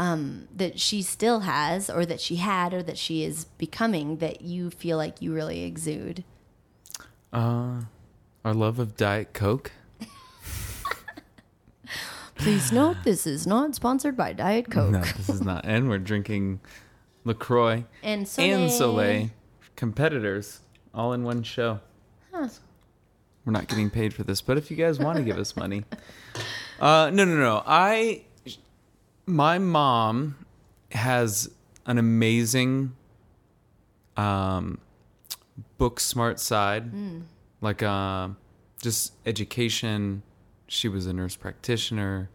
[0.00, 4.40] um, that she still has, or that she had, or that she is becoming that
[4.40, 6.24] you feel like you really exude?
[7.32, 7.82] Uh
[8.44, 9.72] our love of Diet Coke.
[12.36, 15.66] Please note this is not sponsored by Diet Coke No, this is not.
[15.66, 16.60] And we're drinking
[17.24, 18.58] LaCroix and Soleil.
[18.62, 19.30] and Soleil,
[19.76, 20.60] competitors,
[20.94, 21.80] all in one show.
[22.32, 22.48] Huh.
[23.44, 25.84] We're not getting paid for this, but if you guys want to give us money,
[26.80, 27.62] uh, no, no, no.
[27.66, 28.24] I,
[29.26, 30.36] my mom
[30.92, 31.50] has
[31.86, 32.94] an amazing,
[34.16, 34.78] um,
[35.78, 36.90] book smart side,
[37.60, 38.28] like uh,
[38.82, 40.22] just education.
[40.66, 42.30] She was a nurse practitioner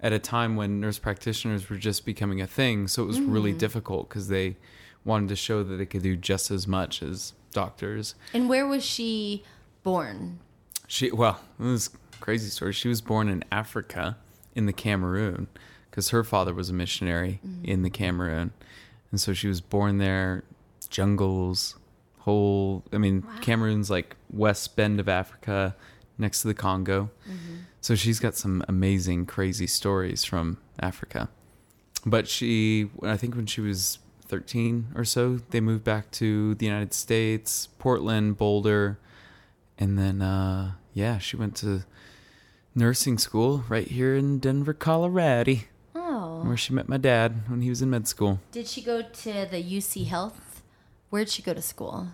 [0.00, 2.88] at a time when nurse practitioners were just becoming a thing.
[2.88, 4.56] So it was really difficult because they
[5.04, 8.14] wanted to show that they could do just as much as doctors.
[8.32, 9.44] And where was she
[9.82, 10.40] born?
[10.86, 12.72] She well, it was a crazy story.
[12.72, 14.18] She was born in Africa,
[14.54, 15.48] in the Cameroon,
[15.94, 18.52] because her father was a missionary in the Cameroon,
[19.12, 20.42] and so she was born there.
[20.90, 21.76] Jungles,
[22.18, 22.82] whole.
[22.92, 25.76] I mean, Cameroon's like west bend of Africa,
[26.18, 27.10] next to the Congo.
[27.80, 31.28] So she's got some amazing, crazy stories from Africa.
[32.04, 36.66] But she, I think when she was 13 or so, they moved back to the
[36.66, 38.98] United States, Portland, Boulder,
[39.78, 41.84] and then uh, yeah, she went to
[42.74, 45.58] nursing school right here in Denver, Colorado.
[46.46, 48.40] Where she met my dad when he was in med school.
[48.52, 50.62] Did she go to the UC Health?
[51.10, 52.08] Where'd she go to school?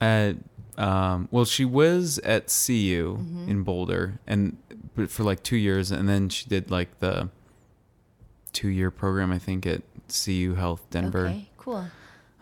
[0.00, 0.36] At
[0.76, 3.48] um, well, she was at CU Mm-hmm.
[3.50, 4.56] in Boulder, and
[4.94, 7.28] but for like two years, and then she did like the
[8.52, 11.26] two-year program, I think, at CU Health Denver.
[11.26, 11.84] Okay, cool.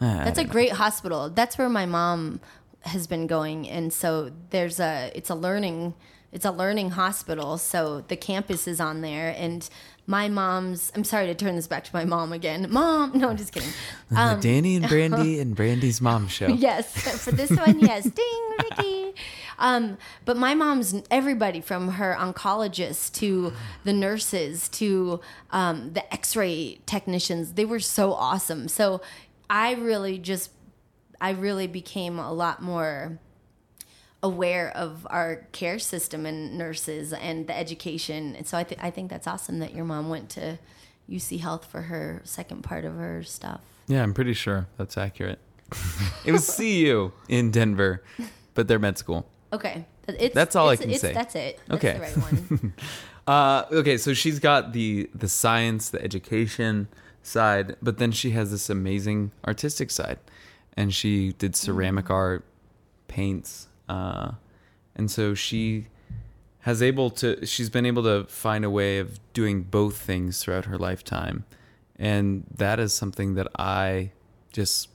[0.01, 0.51] Ah, I That's a know.
[0.51, 1.31] great hospital.
[1.31, 2.41] That's where my mom
[2.83, 5.95] has been going, and so there's a it's a learning
[6.33, 7.57] it's a learning hospital.
[7.57, 9.67] So the campus is on there, and
[10.07, 10.93] my mom's.
[10.95, 12.69] I'm sorry to turn this back to my mom again.
[12.71, 13.71] Mom, no, I'm just kidding.
[14.15, 16.47] Um, Danny and Brandi and Brandi's mom show.
[16.47, 16.93] yes,
[17.25, 19.15] for this one, yes, ding, Ricky.
[19.59, 26.79] Um, but my mom's everybody from her oncologist to the nurses to um, the X-ray
[26.87, 27.55] technicians.
[27.55, 28.69] They were so awesome.
[28.69, 29.01] So
[29.51, 30.53] I really just,
[31.21, 33.19] I really became a lot more
[34.31, 38.35] aware of our care system and nurses and the education.
[38.37, 40.59] And so I, th- I think that's awesome that your mom went to
[41.09, 43.61] UC Health for her second part of her stuff.
[43.87, 45.39] Yeah, I'm pretty sure that's accurate.
[46.25, 48.03] it was CU in Denver,
[48.55, 49.27] but they're med school.
[49.53, 51.13] Okay, it's, That's all I can it's- say.
[51.13, 51.61] That's it.
[51.69, 51.95] That's Okay.
[51.99, 52.73] the right one.
[53.27, 56.87] Uh, okay, so she's got the the science, the education
[57.25, 60.21] side, but then she has this amazing artistic side,
[60.77, 62.45] and she did ceramic art,
[63.09, 64.33] paints, uh,
[64.95, 65.87] and so she
[66.61, 67.45] has able to.
[67.47, 71.45] She's been able to find a way of doing both things throughout her lifetime,
[71.97, 74.11] and that is something that I
[74.53, 74.89] just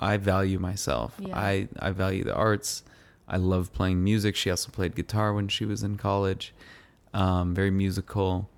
[0.00, 1.16] I value myself.
[1.18, 1.36] Yeah.
[1.36, 2.82] I I value the arts.
[3.26, 4.36] I love playing music.
[4.36, 6.54] She also played guitar when she was in college.
[7.14, 8.48] Um, very musical,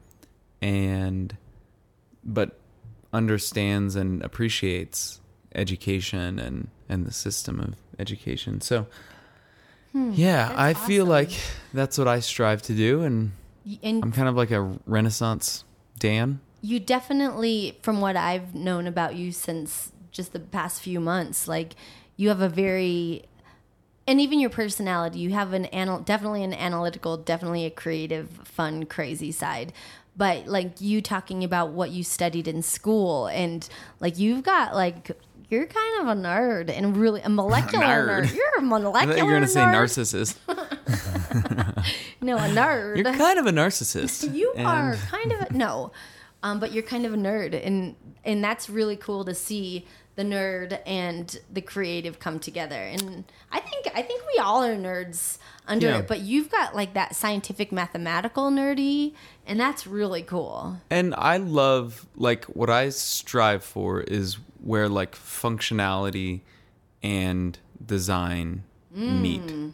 [0.60, 1.36] and
[2.24, 2.58] but
[3.12, 5.20] understands and appreciates
[5.54, 8.60] education and and the system of education.
[8.60, 8.86] So
[9.94, 11.10] Hmm, yeah, that's I feel awesome.
[11.10, 11.30] like
[11.72, 13.30] that's what I strive to do, and
[13.80, 15.64] and I'm kind of like a Renaissance
[16.00, 16.40] Dan.
[16.60, 21.74] you definitely, from what I've known about you since just the past few months, like
[22.16, 23.24] you have a very,
[24.08, 28.86] and even your personality, you have an anal- definitely an analytical, definitely a creative, fun,
[28.86, 29.72] crazy side.
[30.16, 33.68] But like you talking about what you studied in school, and
[34.00, 35.12] like you've got like.
[35.50, 38.24] You're kind of a nerd and really a molecular Nerd.
[38.26, 38.34] nerd.
[38.34, 40.36] You're a molecular you're going to say narcissist.
[42.20, 42.96] No, a nerd.
[42.96, 44.32] You're kind of a narcissist.
[44.34, 45.92] You and- are kind of a, no,
[46.42, 50.22] um, but you're kind of a nerd, and and that's really cool to see the
[50.22, 52.76] nerd and the creative come together.
[52.80, 55.98] And I think I think we all are nerds under Yeah.
[55.98, 59.12] it, but you've got like that scientific mathematical nerdy,
[59.46, 60.78] and that's really cool.
[60.88, 66.40] And I love like what I strive for is where like functionality
[67.02, 68.64] and design
[68.96, 69.20] mm.
[69.20, 69.72] meet.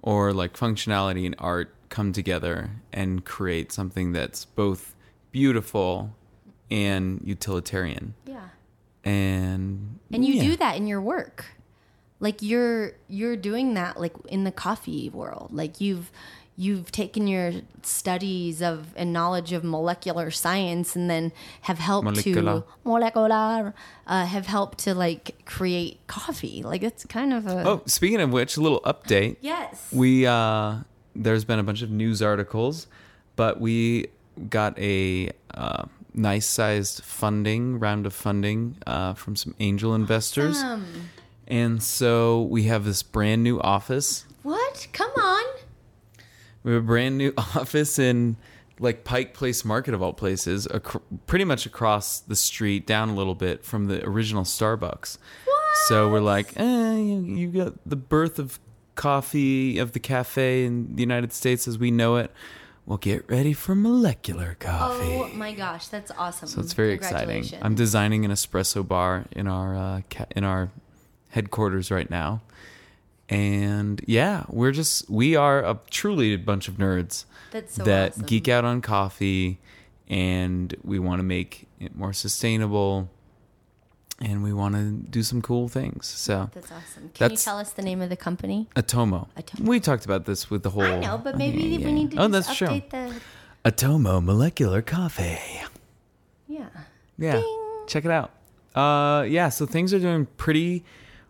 [0.00, 4.94] Or like functionality and art come together and create something that's both
[5.32, 6.14] beautiful
[6.70, 8.14] and utilitarian.
[8.26, 8.48] Yeah,
[9.02, 10.42] And and you yeah.
[10.42, 11.46] do that in your work.
[12.20, 15.48] Like you're you're doing that like in the coffee world.
[15.52, 16.12] Like you've
[16.56, 17.52] you've taken your
[17.82, 21.32] studies of and knowledge of molecular science and then
[21.62, 22.60] have helped Molecular.
[22.60, 23.74] to molecular
[24.06, 26.62] uh, have helped to like create coffee.
[26.62, 29.36] Like it's kind of a Oh, speaking of which, a little update.
[29.40, 29.88] yes.
[29.92, 30.76] We uh
[31.16, 32.86] there's been a bunch of news articles,
[33.36, 34.08] but we
[34.48, 40.84] got a uh, nice sized funding round of funding uh, from some angel investors, Um,
[41.46, 44.24] and so we have this brand new office.
[44.42, 44.88] what?
[44.92, 45.44] Come on.
[46.64, 48.36] We have a brand new office in
[48.80, 50.98] like Pike Place Market of all places, ac-
[51.28, 55.18] pretty much across the street, down a little bit from the original Starbucks.
[55.44, 55.62] What?
[55.86, 58.58] So we're like, eh, you, you got the birth of
[58.96, 62.32] coffee of the cafe in the United States as we know it.
[62.86, 65.04] Well, get ready for molecular coffee.
[65.14, 66.48] Oh my gosh, that's awesome.
[66.48, 67.44] so it's very exciting.
[67.62, 70.70] I'm designing an espresso bar in our uh, ca- in our
[71.28, 72.42] headquarters right now,
[73.28, 78.12] And yeah, we're just we are a truly a bunch of nerds That's so that
[78.12, 78.26] awesome.
[78.26, 79.58] geek out on coffee
[80.08, 83.08] and we want to make it more sustainable
[84.20, 86.06] and we want to do some cool things.
[86.06, 87.10] So That's awesome.
[87.14, 88.68] Can you tell us the name of the company?
[88.76, 89.28] Atomo.
[89.36, 89.60] Atomo.
[89.66, 92.10] We talked about this with the whole I know, but maybe Yeah, yeah, we need
[92.12, 92.18] to.
[92.18, 92.68] Oh, that's true.
[92.68, 93.20] update the.
[93.64, 95.38] Atomo molecular coffee.
[96.46, 96.68] Yeah.
[97.16, 97.42] Yeah.
[97.86, 98.30] Check it out.
[98.74, 100.84] Uh yeah, so things are doing pretty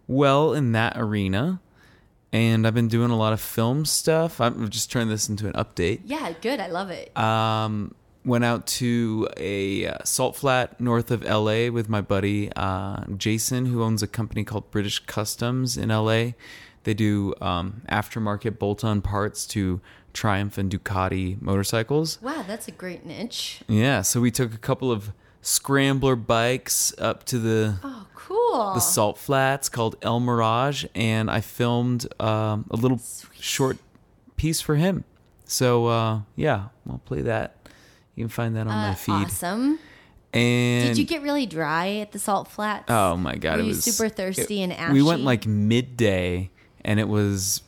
[0.08, 1.60] well in that arena.
[2.34, 4.40] And I've been doing a lot of film stuff.
[4.40, 6.00] I'm just turning this into an update.
[6.04, 6.58] Yeah, good.
[6.58, 7.16] I love it.
[7.16, 13.04] Um went out to a uh, salt flat north of LA with my buddy uh,
[13.18, 16.30] Jason who owns a company called British Customs in LA.
[16.84, 19.80] They do um, aftermarket bolt-on parts to
[20.14, 22.18] Triumph and Ducati motorcycles.
[22.22, 23.60] wow, that's a great niche.
[23.68, 25.12] Yeah, so we took a couple of
[25.44, 28.74] scrambler bikes up to the Oh, cool.
[28.74, 33.00] the salt flats called El Mirage, and I filmed um, a little
[33.38, 33.76] short
[34.36, 35.04] piece for him.
[35.44, 37.56] So uh, yeah, I'll play that.
[38.14, 39.12] You can find that on my Uh, feed.
[39.26, 39.78] Awesome.
[40.32, 42.86] And Did you get really dry at the salt flats?
[42.88, 46.50] Oh my god, Were it you was super thirsty it- and We went like midday,
[46.84, 47.62] and it was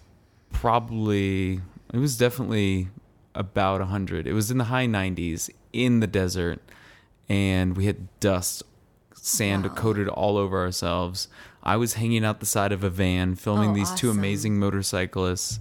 [0.52, 1.60] probably
[1.92, 2.88] it was definitely
[3.34, 4.26] about hundred.
[4.26, 6.60] It was in the high nineties in the desert,
[7.28, 8.62] and we had dust,
[9.14, 9.72] sand Wow.
[9.74, 11.28] coated all over ourselves.
[11.62, 15.58] I was hanging out the side of a van filming Oh, these two amazing motorcyclists,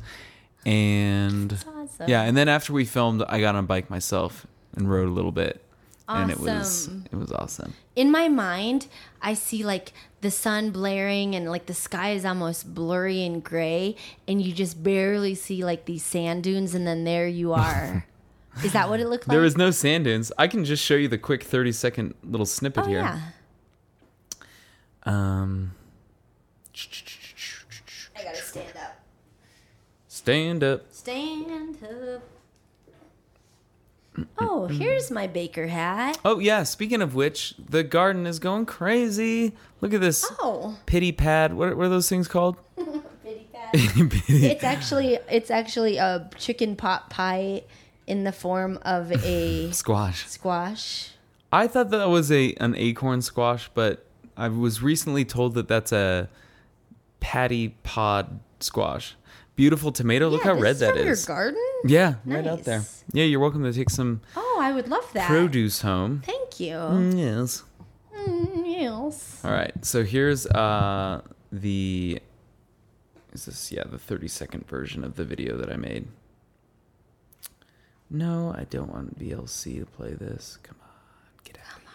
[0.66, 2.08] and awesome.
[2.10, 4.46] yeah, and then after we filmed, I got on a bike myself
[4.76, 5.62] and rode a little bit.
[6.08, 7.74] And it was it was awesome.
[7.96, 8.86] In my mind,
[9.24, 9.92] I see like
[10.22, 13.96] the sun blaring and like the sky is almost blurry and gray,
[14.28, 18.06] and you just barely see like these sand dunes, and then there you are.
[18.64, 19.34] is that what it looked like?
[19.34, 20.32] There was no sand dunes.
[20.38, 23.00] I can just show you the quick 30 second little snippet Oh here.
[23.00, 23.20] yeah.
[25.04, 25.74] Um,
[28.18, 29.00] I gotta stand up.
[30.08, 30.86] stand up.
[30.92, 32.24] Stand up.
[34.40, 36.18] Oh, here's my baker hat.
[36.24, 36.64] Oh, yeah.
[36.64, 39.52] Speaking of which, the garden is going crazy.
[39.82, 41.54] Look at this Oh, pity pad.
[41.54, 42.56] What, what are those things called?
[42.78, 43.74] pity pad.
[43.74, 47.64] Pity- It's actually it's actually a chicken pot pie
[48.08, 50.28] in the form of a Squash.
[50.28, 51.10] squash.
[51.52, 55.92] I thought that was a an acorn squash, but I was recently told that that's
[55.92, 56.30] a
[57.20, 59.16] patty pod squash.
[59.56, 60.28] Beautiful tomato.
[60.28, 61.28] Look Yeah, how this red that from is.
[61.28, 61.66] Your garden?
[61.86, 62.84] Yeah, right out there.
[63.14, 65.28] Yeah, you're welcome to take some Oh, I would love that.
[65.28, 66.22] produce home.
[66.26, 66.76] Thank you.
[67.16, 67.64] Yes.
[68.18, 69.40] Mm, yes.
[69.46, 69.74] All right.
[69.86, 71.22] So here's uh
[71.54, 72.20] the
[73.32, 76.08] is this yeah, the 30 second version of the video that I made.
[78.10, 80.58] No, I don't want BLC to play this.
[80.62, 80.90] Come on.
[81.44, 81.78] Get out.
[81.78, 81.92] of here.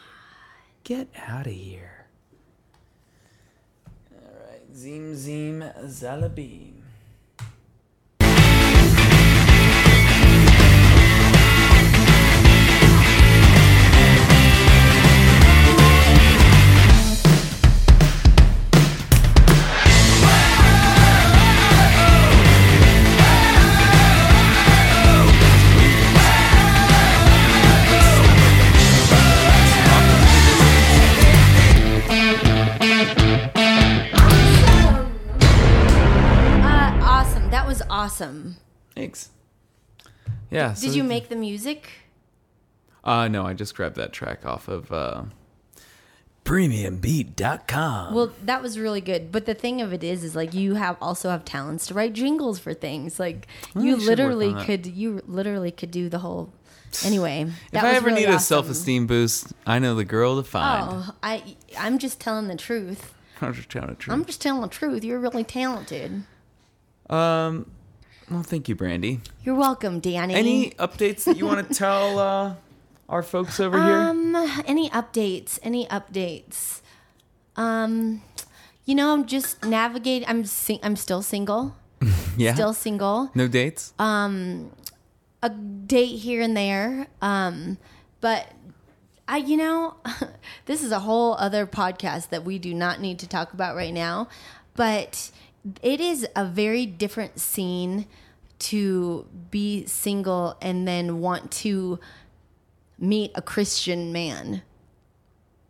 [0.85, 2.07] Get out of here.
[4.13, 4.75] All right.
[4.75, 6.80] Zim zim zalabim.
[40.61, 40.75] Yeah.
[40.79, 41.91] Did you make the music?
[43.03, 45.23] Uh no, I just grabbed that track off of uh
[46.45, 48.15] premiumbeat.com.
[48.15, 49.31] Well, that was really good.
[49.31, 52.13] But the thing of it is, is like you have also have talents to write
[52.13, 53.21] jingles for things.
[53.21, 53.47] Like
[53.77, 56.53] I you literally could, you literally could do the whole.
[57.05, 60.89] Anyway, if I ever really need a self-esteem boost, I know the girl to find.
[60.91, 63.15] Oh, I, I'm just telling the truth.
[63.41, 64.13] I'm just telling the truth.
[64.13, 65.05] I'm just telling the truth.
[65.05, 66.25] You're really talented.
[67.09, 67.71] Um,
[68.31, 69.21] well, thank you, Brandi.
[69.45, 70.35] You're welcome, Danny.
[70.35, 72.55] Any updates that you want to tell uh,
[73.09, 73.97] our folks over here?
[73.97, 74.35] Um,
[74.67, 75.59] any updates?
[75.63, 76.81] Any updates?
[77.57, 78.23] Um,
[78.85, 80.25] you know, I'm just navigate.
[80.29, 81.77] I'm sing- I'm still single.
[82.37, 82.55] Yeah.
[82.55, 83.31] Still single.
[83.35, 83.93] no dates.
[83.99, 84.71] Um,
[85.43, 87.09] A date here and there.
[87.21, 87.77] Um,
[88.23, 88.47] but
[89.29, 89.97] I, you know,
[90.65, 93.93] this is a whole other podcast that we do not need to talk about right
[93.93, 94.29] now.
[94.75, 95.31] But
[95.83, 98.07] it is a very different scene
[98.61, 101.99] to be single and then want to
[102.99, 104.63] meet a Christian man.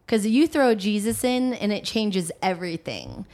[0.04, 3.26] Because you throw Jesus in and it changes everything.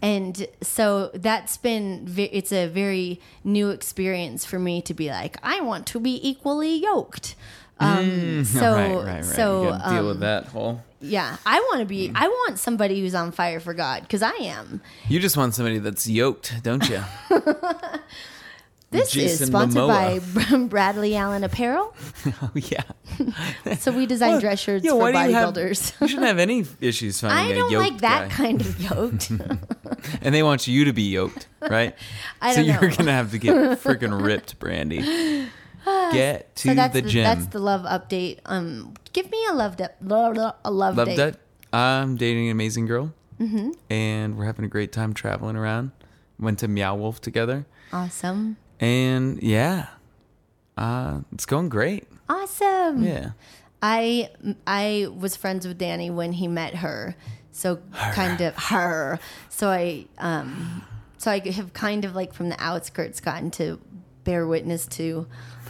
[0.00, 5.60] And so that's been, it's a very new experience for me to be like, I
[5.60, 7.34] want to be equally yoked.
[7.78, 9.24] Um, so, right, right, right.
[9.24, 10.82] so, you deal um, with that whole.
[11.02, 12.08] Yeah, I want to be.
[12.08, 12.16] Hmm.
[12.16, 14.80] I want somebody who's on fire for God because I am.
[15.08, 17.02] You just want somebody that's yoked, don't you?
[18.92, 20.50] This is sponsored Momoa.
[20.50, 21.96] by Bradley Allen Apparel.
[22.42, 22.82] oh yeah.
[23.78, 25.98] So we design dress shirts Yeah, for do you bodybuilders.
[26.00, 28.34] You shouldn't have any issues finding I don't like that guy.
[28.34, 29.30] kind of yoked.
[30.20, 31.94] and they want you to be yoked, right?
[32.42, 35.48] I so don't you're gonna have to get freaking ripped, Brandi.
[36.12, 37.24] Get to so that's the the, gym.
[37.24, 38.38] that's the love update.
[38.46, 41.16] Um, give me a love de- lo- lo- a love, Love date.
[41.16, 41.38] that.
[41.72, 43.70] I'm dating an amazing girl, Mm-hmm.
[43.90, 45.90] and we're having a great time traveling around.
[46.38, 49.86] Went to Meow Wolf together, Awesome, and yeah,
[50.76, 52.06] uh, it's going great.
[52.28, 53.02] awesome.
[53.02, 53.30] Yeah,
[53.82, 54.30] I
[54.66, 57.14] I was friends with Danny when he met her,
[57.52, 57.80] so
[58.12, 59.18] kind of her.
[59.48, 60.82] So I um
[61.18, 63.80] so I have kind of like from the outskirts gotten to
[64.24, 65.26] bear witness to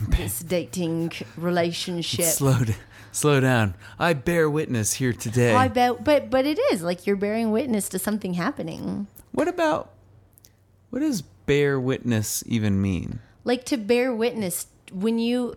[0.09, 2.27] this dating relationship.
[2.27, 2.75] slow, d-
[3.13, 3.75] slow down.
[3.99, 5.55] I bear witness here today.
[5.55, 9.07] I bet, but but it is like you're bearing witness to something happening.
[9.33, 9.91] what about
[10.91, 13.21] what does bear witness even mean?
[13.45, 15.57] Like to bear witness when you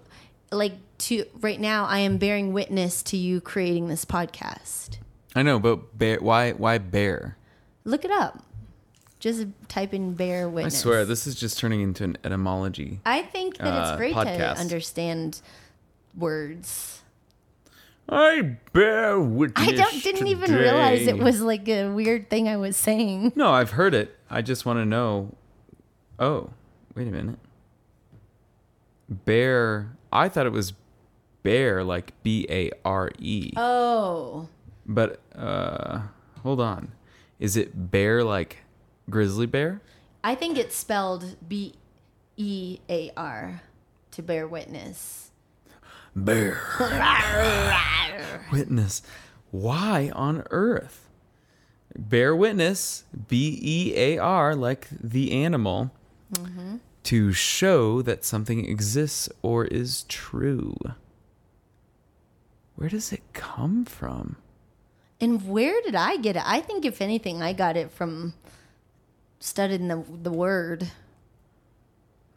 [0.52, 1.86] like to right now.
[1.86, 4.98] I am bearing witness to you creating this podcast.
[5.36, 6.20] I know, but bear.
[6.20, 6.52] Why?
[6.54, 7.38] Why bear?
[7.84, 8.42] Look it up.
[9.26, 10.76] Just type in bear witness.
[10.76, 13.00] I swear, this is just turning into an etymology.
[13.08, 14.54] I think that uh, it's great podcast.
[14.54, 15.42] to understand
[16.16, 17.02] words.
[18.08, 19.68] I bear witness.
[19.68, 23.34] I don't didn't even realize it was like a weird thing I was saying.
[23.36, 24.16] No, I've heard it.
[24.30, 25.34] I just want to know.
[26.20, 26.52] Oh,
[26.94, 27.40] wait a minute.
[29.10, 29.98] Bear.
[30.14, 30.74] I thought it was
[31.42, 33.54] bear, like B A R E.
[33.58, 34.50] Oh,
[34.86, 36.02] But uh,
[36.44, 36.92] hold on.
[37.40, 38.58] Is it bear like
[39.10, 39.82] grizzly bear?
[40.24, 41.74] I think it's spelled B
[42.38, 43.62] E A R
[44.12, 45.32] to bear witness.
[46.16, 46.62] Bear.
[48.52, 49.02] witness.
[49.52, 51.10] Why on earth?
[51.98, 55.92] Bear witness, B E A R, like the animal,
[56.34, 56.78] mm-hmm.
[57.04, 60.76] to show that something exists or is true.
[62.76, 64.36] Where does it come from?
[65.22, 66.44] And where did I get it?
[66.46, 68.34] I think if anything, I got it from
[69.40, 70.92] studying the the word.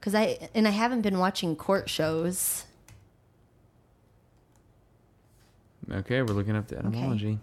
[0.00, 2.64] Cause I and I haven't been watching court shows.
[5.90, 7.38] Okay, we're looking up the etymology.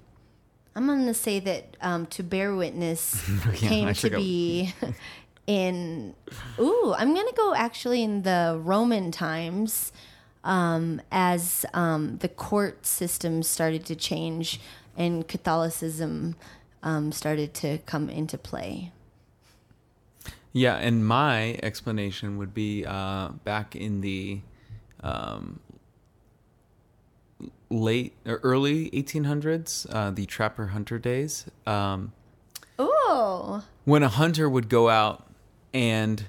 [0.76, 4.74] I'm going to say that um, to bear witness Yeah, came I to be
[5.48, 6.14] in.
[6.60, 9.94] Ooh, I'm going to go actually in the Roman times
[10.44, 14.60] um, as um, the court system started to change
[14.98, 16.36] and Catholicism
[16.84, 18.92] um, started to come into play.
[20.58, 24.40] Yeah, and my explanation would be uh, back in the
[25.04, 25.60] um,
[27.70, 32.14] late or early 1800s, uh, the trapper hunter days, um,
[32.80, 33.64] Ooh.
[33.84, 35.28] when a hunter would go out
[35.74, 36.24] and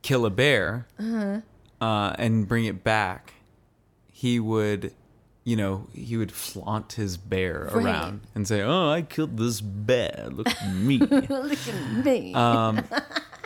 [0.00, 3.34] kill a bear uh, and bring it back,
[4.10, 4.94] he would,
[5.44, 7.84] you know, he would flaunt his bear Right.
[7.84, 10.28] around and say, "Oh, I killed this bear.
[10.30, 11.28] Look at me." Look
[11.68, 12.32] at me.
[12.34, 12.82] um,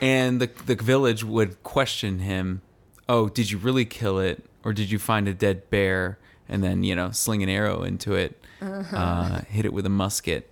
[0.01, 2.63] and the the village would question him.
[3.09, 6.85] Oh, did you really kill it, or did you find a dead bear and then
[6.85, 10.47] you know sling an arrow into it, uh, hit it with a musket?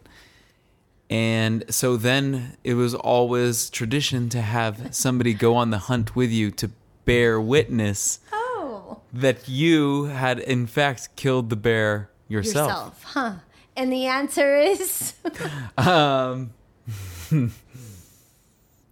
[1.10, 6.30] And so then it was always tradition to have somebody go on the hunt with
[6.30, 6.70] you to
[7.06, 9.00] bear witness oh.
[9.12, 12.68] that you had in fact killed the bear yourself.
[12.68, 13.32] Yourself, huh?
[13.74, 15.14] And the answer is
[15.78, 16.50] Um.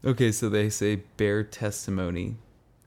[0.04, 2.36] okay, so they say bear testimony.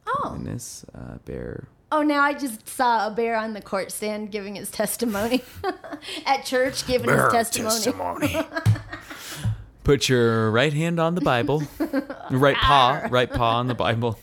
[0.07, 1.67] oh Witness, uh, bear.
[1.91, 2.01] oh.
[2.01, 5.43] Now I just saw a bear on the court stand giving his testimony
[6.25, 7.75] at church, giving his testimony.
[7.75, 8.37] testimony.
[9.83, 11.63] Put your right hand on the Bible,
[12.29, 14.19] right paw, right paw on the Bible.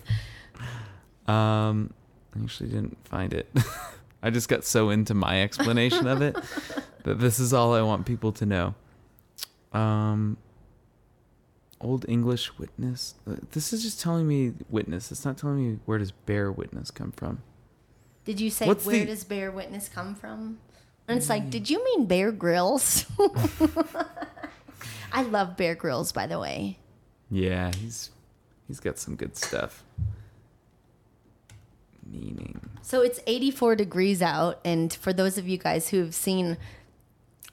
[1.27, 1.93] Um,
[2.37, 3.51] I actually didn't find it.
[4.23, 6.37] I just got so into my explanation of it
[7.03, 8.75] that this is all I want people to know.
[9.73, 10.37] Um,
[11.81, 13.15] Old English witness.
[13.27, 15.13] Uh, This is just telling me witness.
[15.13, 17.43] It's not telling me where does bear witness come from.
[18.25, 20.59] Did you say What's where the- does Bear Witness come from?
[21.07, 23.07] And it's like, did you mean Bear Grylls?
[25.13, 26.79] I love Bear Grylls, by the way.
[27.31, 28.11] Yeah, he's
[28.67, 29.85] he's got some good stuff.
[32.05, 32.61] Meaning.
[32.83, 36.57] So it's 84 degrees out, and for those of you guys who have seen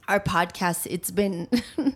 [0.08, 1.48] our podcast, it's been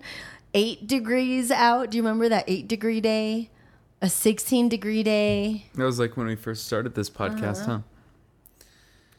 [0.57, 1.91] eight degrees out.
[1.91, 3.51] Do you remember that eight degree day?
[4.01, 5.65] A 16 degree day.
[5.75, 7.79] That was like when we first started this podcast, huh?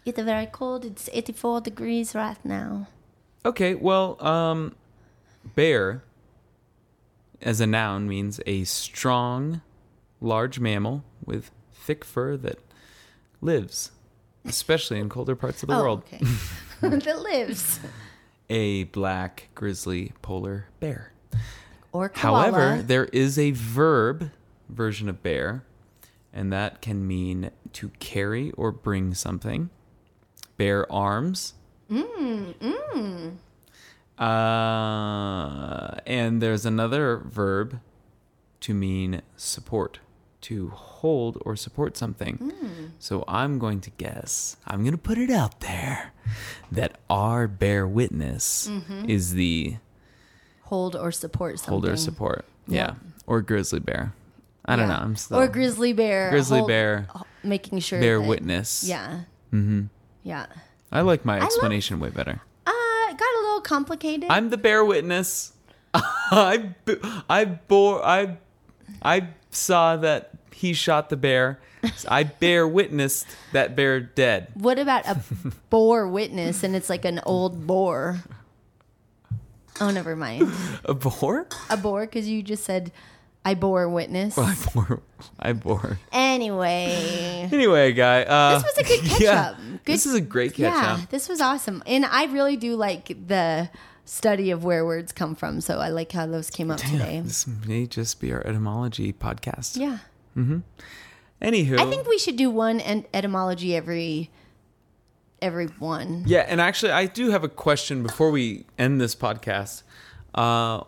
[0.05, 0.85] It's very cold.
[0.85, 2.89] It's 84 degrees right now.
[3.45, 4.75] Okay, well, um,
[5.55, 6.03] bear
[7.41, 9.63] as a noun means a strong,
[10.21, 12.59] large mammal with thick fur that
[13.41, 13.91] lives,
[14.45, 16.03] especially in colder parts of the oh, world.
[16.13, 16.25] okay.
[16.81, 17.81] that lives.
[18.51, 21.13] A black grizzly polar bear.
[21.93, 22.51] Or koala.
[22.51, 24.31] However, there is a verb
[24.69, 25.65] version of bear,
[26.33, 29.71] and that can mean to carry or bring something.
[30.57, 31.55] Bear arms.
[31.91, 33.33] Mm, mm.
[34.19, 37.81] Uh, and there's another verb
[38.61, 40.01] to mean support,
[40.43, 42.37] to hold or support something.
[42.39, 42.91] Mm.
[42.99, 46.13] So I'm going to guess, I'm going to put it out there
[46.73, 49.09] that our bear witness Mm-hmm.
[49.09, 49.77] is the
[50.69, 51.73] hold or support something.
[51.73, 52.45] holder support.
[52.67, 52.77] Yeah.
[52.77, 52.95] Yeah.
[53.27, 54.13] Or grizzly bear.
[54.65, 54.97] I don't Yeah.
[54.97, 55.03] know.
[55.03, 56.31] I'm still or grizzly bear.
[56.31, 57.09] grizzly hold- bear,
[57.43, 58.85] making sure bear that- witness.
[58.85, 59.21] Yeah.
[59.53, 59.85] Mm-hmm.
[60.23, 60.47] Yeah.
[60.93, 62.41] I like my love- explanation way better.
[62.67, 62.71] Uh,
[63.11, 64.29] it got a little complicated.
[64.31, 65.53] I'm the bear witness.
[65.95, 66.75] I
[67.31, 68.37] I bore I
[69.03, 71.61] I saw that he shot the bear.
[72.09, 74.49] I bear witnessed that bear dead.
[74.55, 75.17] what about a
[75.71, 78.19] boar witness and it's like an old boar?
[79.81, 80.51] Oh, never mind.
[80.85, 81.47] A bore?
[81.71, 82.93] A bore, because you just said
[83.45, 84.37] I bore witness.
[84.39, 85.01] I bore.
[85.39, 85.99] I bore.
[86.13, 87.49] Anyway.
[87.53, 88.23] Anyway, guy.
[88.25, 89.57] Uh, This was a good catch yeah, up.
[89.57, 91.11] Good, This is a great catch yeah, up.
[91.11, 91.83] this was awesome.
[91.87, 93.71] And I really do like the
[94.05, 95.61] study of where words come from.
[95.63, 97.21] So I like how those came up today.
[97.25, 99.79] This may just be our etymology podcast.
[99.79, 99.99] Yeah.
[100.37, 100.59] Mm-hmm.
[101.41, 101.79] Anywho.
[101.79, 102.81] I think we should do one
[103.15, 104.31] etymology every
[105.43, 106.25] every one.
[106.27, 109.83] Yeah, and actually, I do have a question before we end this podcast.
[110.35, 110.83] Uh,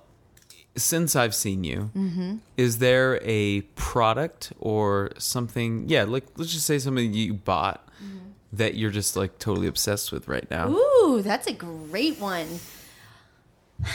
[0.76, 2.36] since I've seen you, Mm-hmm.
[2.56, 5.88] is there a product or something?
[5.88, 8.18] Yeah, like let's just say something you bought Mm-hmm.
[8.54, 10.70] that you're just like totally obsessed with right now.
[10.70, 12.46] Ooh, that's a great one.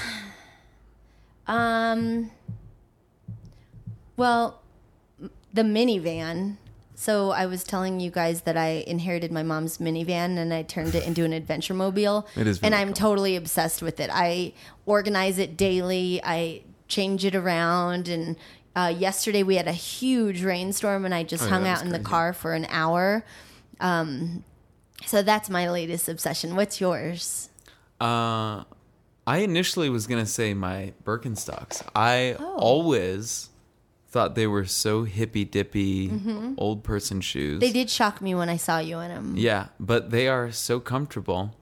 [1.47, 2.31] Um
[4.17, 4.61] well,
[5.53, 6.57] the minivan.
[6.97, 10.95] So I was telling you guys that I inherited my mom's minivan and I turned
[10.95, 12.27] it into an adventure mobile.
[12.35, 12.93] It is and I'm cool.
[12.95, 14.09] totally obsessed with it.
[14.13, 14.53] I
[14.85, 16.21] organize it daily.
[16.23, 18.37] I change it around and
[18.75, 21.89] uh, yesterday we had a huge rainstorm and I just Oh, hung that out in
[21.91, 23.23] the car for an hour.
[23.79, 24.43] Um,
[25.05, 26.55] so that's my latest obsession.
[26.55, 27.49] What's yours?
[27.99, 28.63] Uh,
[29.27, 31.81] I initially was gonna say my Birkenstocks.
[31.95, 32.55] I Oh.
[32.57, 33.49] always
[34.15, 36.09] thought they were so hippy dippy
[36.57, 37.55] old person shoes.
[37.55, 37.59] Mm-hmm.
[37.59, 39.33] They did shock me when I saw you in them.
[39.35, 41.53] Yeah, but they are so comfortable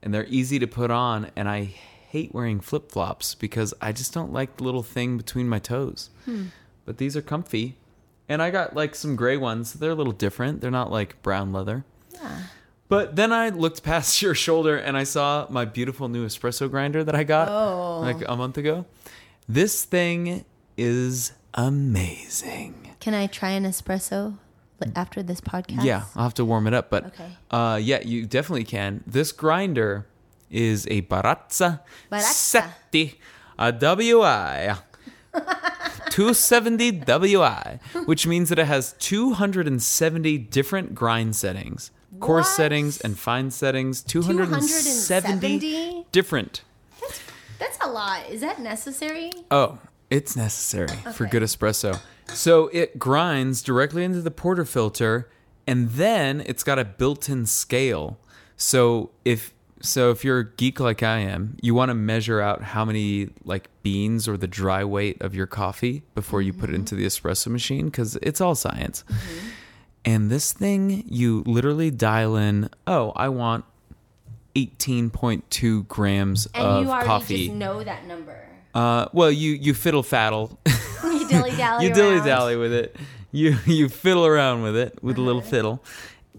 [0.00, 1.32] and they're easy to put on.
[1.34, 1.64] And I
[2.10, 6.10] hate wearing flip flops because I just don't like the little thing between my toes.
[6.84, 7.74] But these are comfy.
[8.28, 9.72] And I got like some gray ones.
[9.72, 10.60] They're a little different.
[10.60, 11.84] They're not like brown leather.
[12.14, 12.42] Yeah.
[12.88, 17.02] But then I looked past your shoulder and I saw my beautiful new espresso grinder
[17.02, 17.98] that I got Oh.
[18.00, 18.86] like a month ago.
[19.48, 20.44] This thing
[20.76, 22.94] is amazing.
[23.00, 24.38] Can I try an espresso
[24.94, 25.84] after this podcast?
[25.84, 27.28] Yeah, I'll have to warm it up, but Okay.
[27.50, 29.02] uh, yeah, you definitely can.
[29.06, 30.06] This grinder
[30.50, 31.80] is a Baratza,
[32.10, 32.22] Baratza.
[32.92, 33.14] Sette
[33.58, 34.76] a WI.
[36.10, 43.50] 270 WI, which means that it has 270 different grind settings, coarse settings and fine
[43.50, 44.02] settings.
[44.02, 44.58] 270
[45.60, 46.06] 270?
[46.10, 46.62] different.
[47.58, 48.28] That's a lot.
[48.30, 49.30] Is that necessary?
[49.50, 49.78] Oh,
[50.10, 52.00] it's necessary for good espresso.
[52.28, 55.24] So it grinds directly into the portafilter,
[55.66, 58.18] and then it's got a built-in scale.
[58.56, 62.62] So if so, if you're a geek like I am, you want to measure out
[62.62, 66.72] how many like beans or the dry weight of your coffee before you put it
[66.72, 66.80] mm-hmm.
[66.80, 69.04] into the espresso machine because it's all science.
[69.08, 69.48] Mm-hmm.
[70.04, 72.70] And this thing, you literally dial in.
[72.86, 73.64] Oh, I want
[74.56, 77.46] 18.2 grams And of you already coffee.
[77.46, 78.48] just know that number.
[78.74, 80.56] Uh, well, you you fiddle faddle,
[81.04, 81.86] you dilly dally.
[81.86, 82.96] you dilly dally with it.
[83.32, 85.50] You you fiddle around with it with a little Uh-huh.
[85.50, 85.84] fiddle,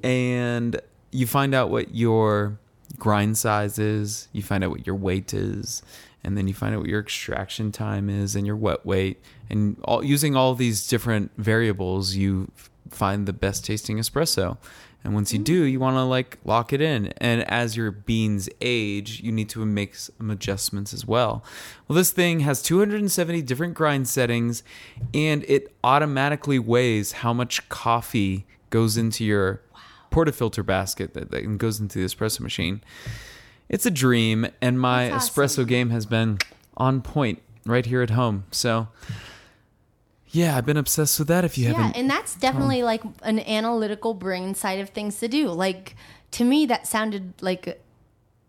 [0.03, 0.79] and
[1.11, 2.59] you find out what your
[2.97, 4.27] grind size is.
[4.31, 5.81] You find out what your weight is,
[6.23, 9.21] and then you find out what your extraction time is and your wet weight.
[9.49, 12.51] And all using all these different variables, you
[12.89, 14.57] find the best tasting espresso.
[15.03, 15.69] And once you do, mm-hmm.
[15.69, 17.07] you want to like lock it in.
[17.17, 21.43] And as your beans age, you need to make some adjustments as well.
[21.87, 24.63] Well, this thing has 270 different grind settings
[25.13, 29.61] and it automatically weighs how much coffee goes into your
[30.11, 32.81] portafilter basket that, that goes into the espresso machine.
[33.67, 36.39] It's a dream, and my That's espresso game has been
[36.75, 38.45] on point right here at home.
[38.51, 38.87] So,
[40.31, 41.43] yeah, I've been obsessed with that.
[41.43, 45.27] If you haven't, yeah, and that's definitely like an analytical brain side of things to
[45.27, 45.49] do.
[45.49, 45.95] Like
[46.31, 47.81] to me, that sounded like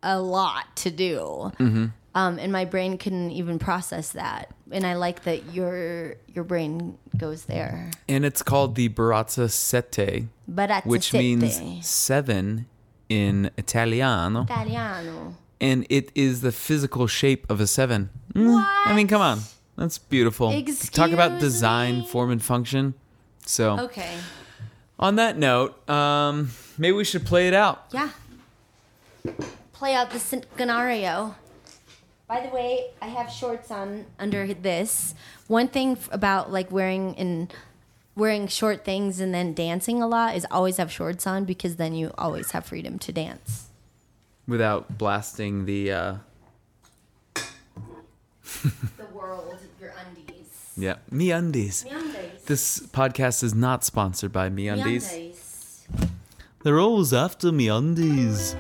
[0.03, 1.53] a lot to do.
[1.59, 1.87] Mm-hmm.
[2.13, 4.53] Um, and my brain couldn't even process that.
[4.73, 7.91] And I like that your your brain goes there.
[8.09, 11.21] And it's called the Baratza Sette, Baratza which sette.
[11.21, 12.67] means seven
[13.09, 14.43] in Italiano.
[14.43, 15.37] Italiano.
[15.61, 18.11] And it is the physical shape of a seven.
[18.35, 19.41] Mm, I mean, come on.
[19.81, 20.53] That's beautiful.
[20.93, 22.07] Talk about design, me?
[22.07, 22.93] form, and function.
[23.47, 24.15] So, Okay.
[24.99, 27.87] on that note, um, maybe we should play it out.
[27.91, 28.11] Yeah.
[29.73, 31.35] Play out the scenario.
[32.29, 35.15] By the way, I have shorts on under this.
[35.47, 37.51] One thing about like wearing and
[38.15, 41.95] wearing short things and then dancing a lot is always have shorts on because then
[41.95, 43.69] you always have freedom to dance.
[44.47, 46.15] Without blasting the, uh,
[48.99, 49.60] The world.
[50.81, 51.85] Yeah, Me Undies.
[51.91, 52.45] Undies.
[52.47, 55.87] This podcast is not sponsored by Me Undies.
[56.63, 58.57] They're always after Me Undies.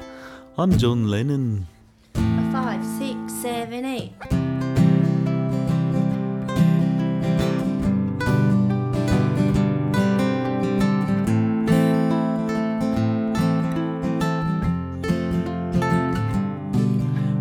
[0.56, 1.66] I'm John Lennon.
[2.14, 4.39] Five, six, seven, eight.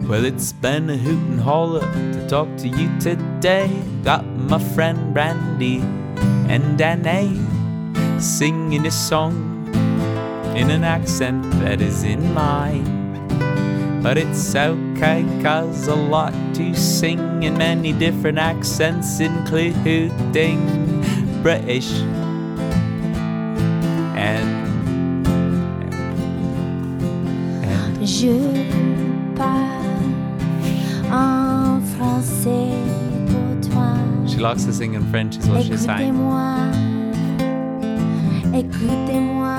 [0.10, 3.70] Well, it's been a hoot and holler to talk to you today.
[4.04, 5.82] Got my friend Brandy
[6.52, 7.30] and Danae
[8.20, 9.68] singing a song
[10.58, 14.02] in an accent that is in mine.
[14.02, 21.04] But it's okay, cause a lot to sing in many different accents, including
[21.44, 21.92] British
[24.18, 24.50] and.
[27.64, 28.79] and Je
[34.40, 36.14] she likes to sing in French, is what she's saying.
[36.14, 36.70] Écoutez-moi,
[38.54, 39.58] écoutez-moi.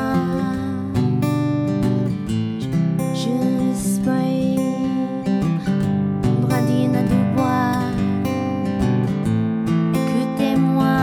[3.12, 4.56] Je suis
[6.40, 7.76] Brandine Dubois.
[9.92, 10.96] Écoutez-moi,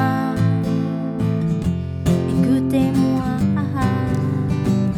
[2.31, 3.29] écoutez-moi.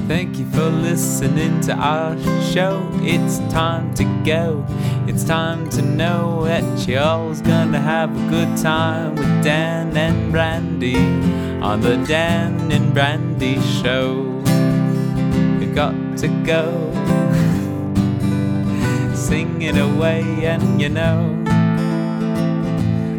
[0.08, 2.16] Thank you for listening to our
[2.54, 2.82] show.
[3.02, 4.66] It's time to go.
[5.10, 11.64] It's time to know that y'all's gonna have a good time with Dan and Brandi
[11.64, 14.22] on the Dan and Brandi show.
[15.60, 16.70] We got to go.
[19.16, 21.18] Sing it away, and you know,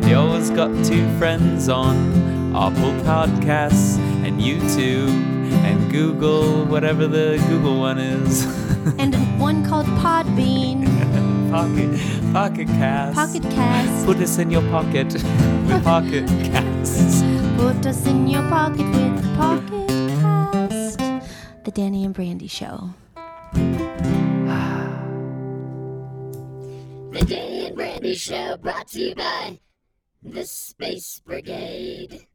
[0.06, 5.10] you always got two friends on Apple Podcasts and YouTube
[5.64, 8.46] and Google, whatever the Google one is.
[8.98, 10.89] And one called Podbean,
[11.50, 11.90] Pocket,
[12.32, 13.16] Pocket Cast.
[13.16, 14.06] Pocket Cast.
[14.06, 17.22] Put us in your pocket with Pocket Casts.
[17.56, 19.88] Put us in your pocket with Pocket
[20.20, 20.98] Cast.
[21.64, 22.90] The Danny and Brandi Show.
[27.12, 29.58] The Danny and Brandi Show brought to you by
[30.22, 32.28] the Space Brigade.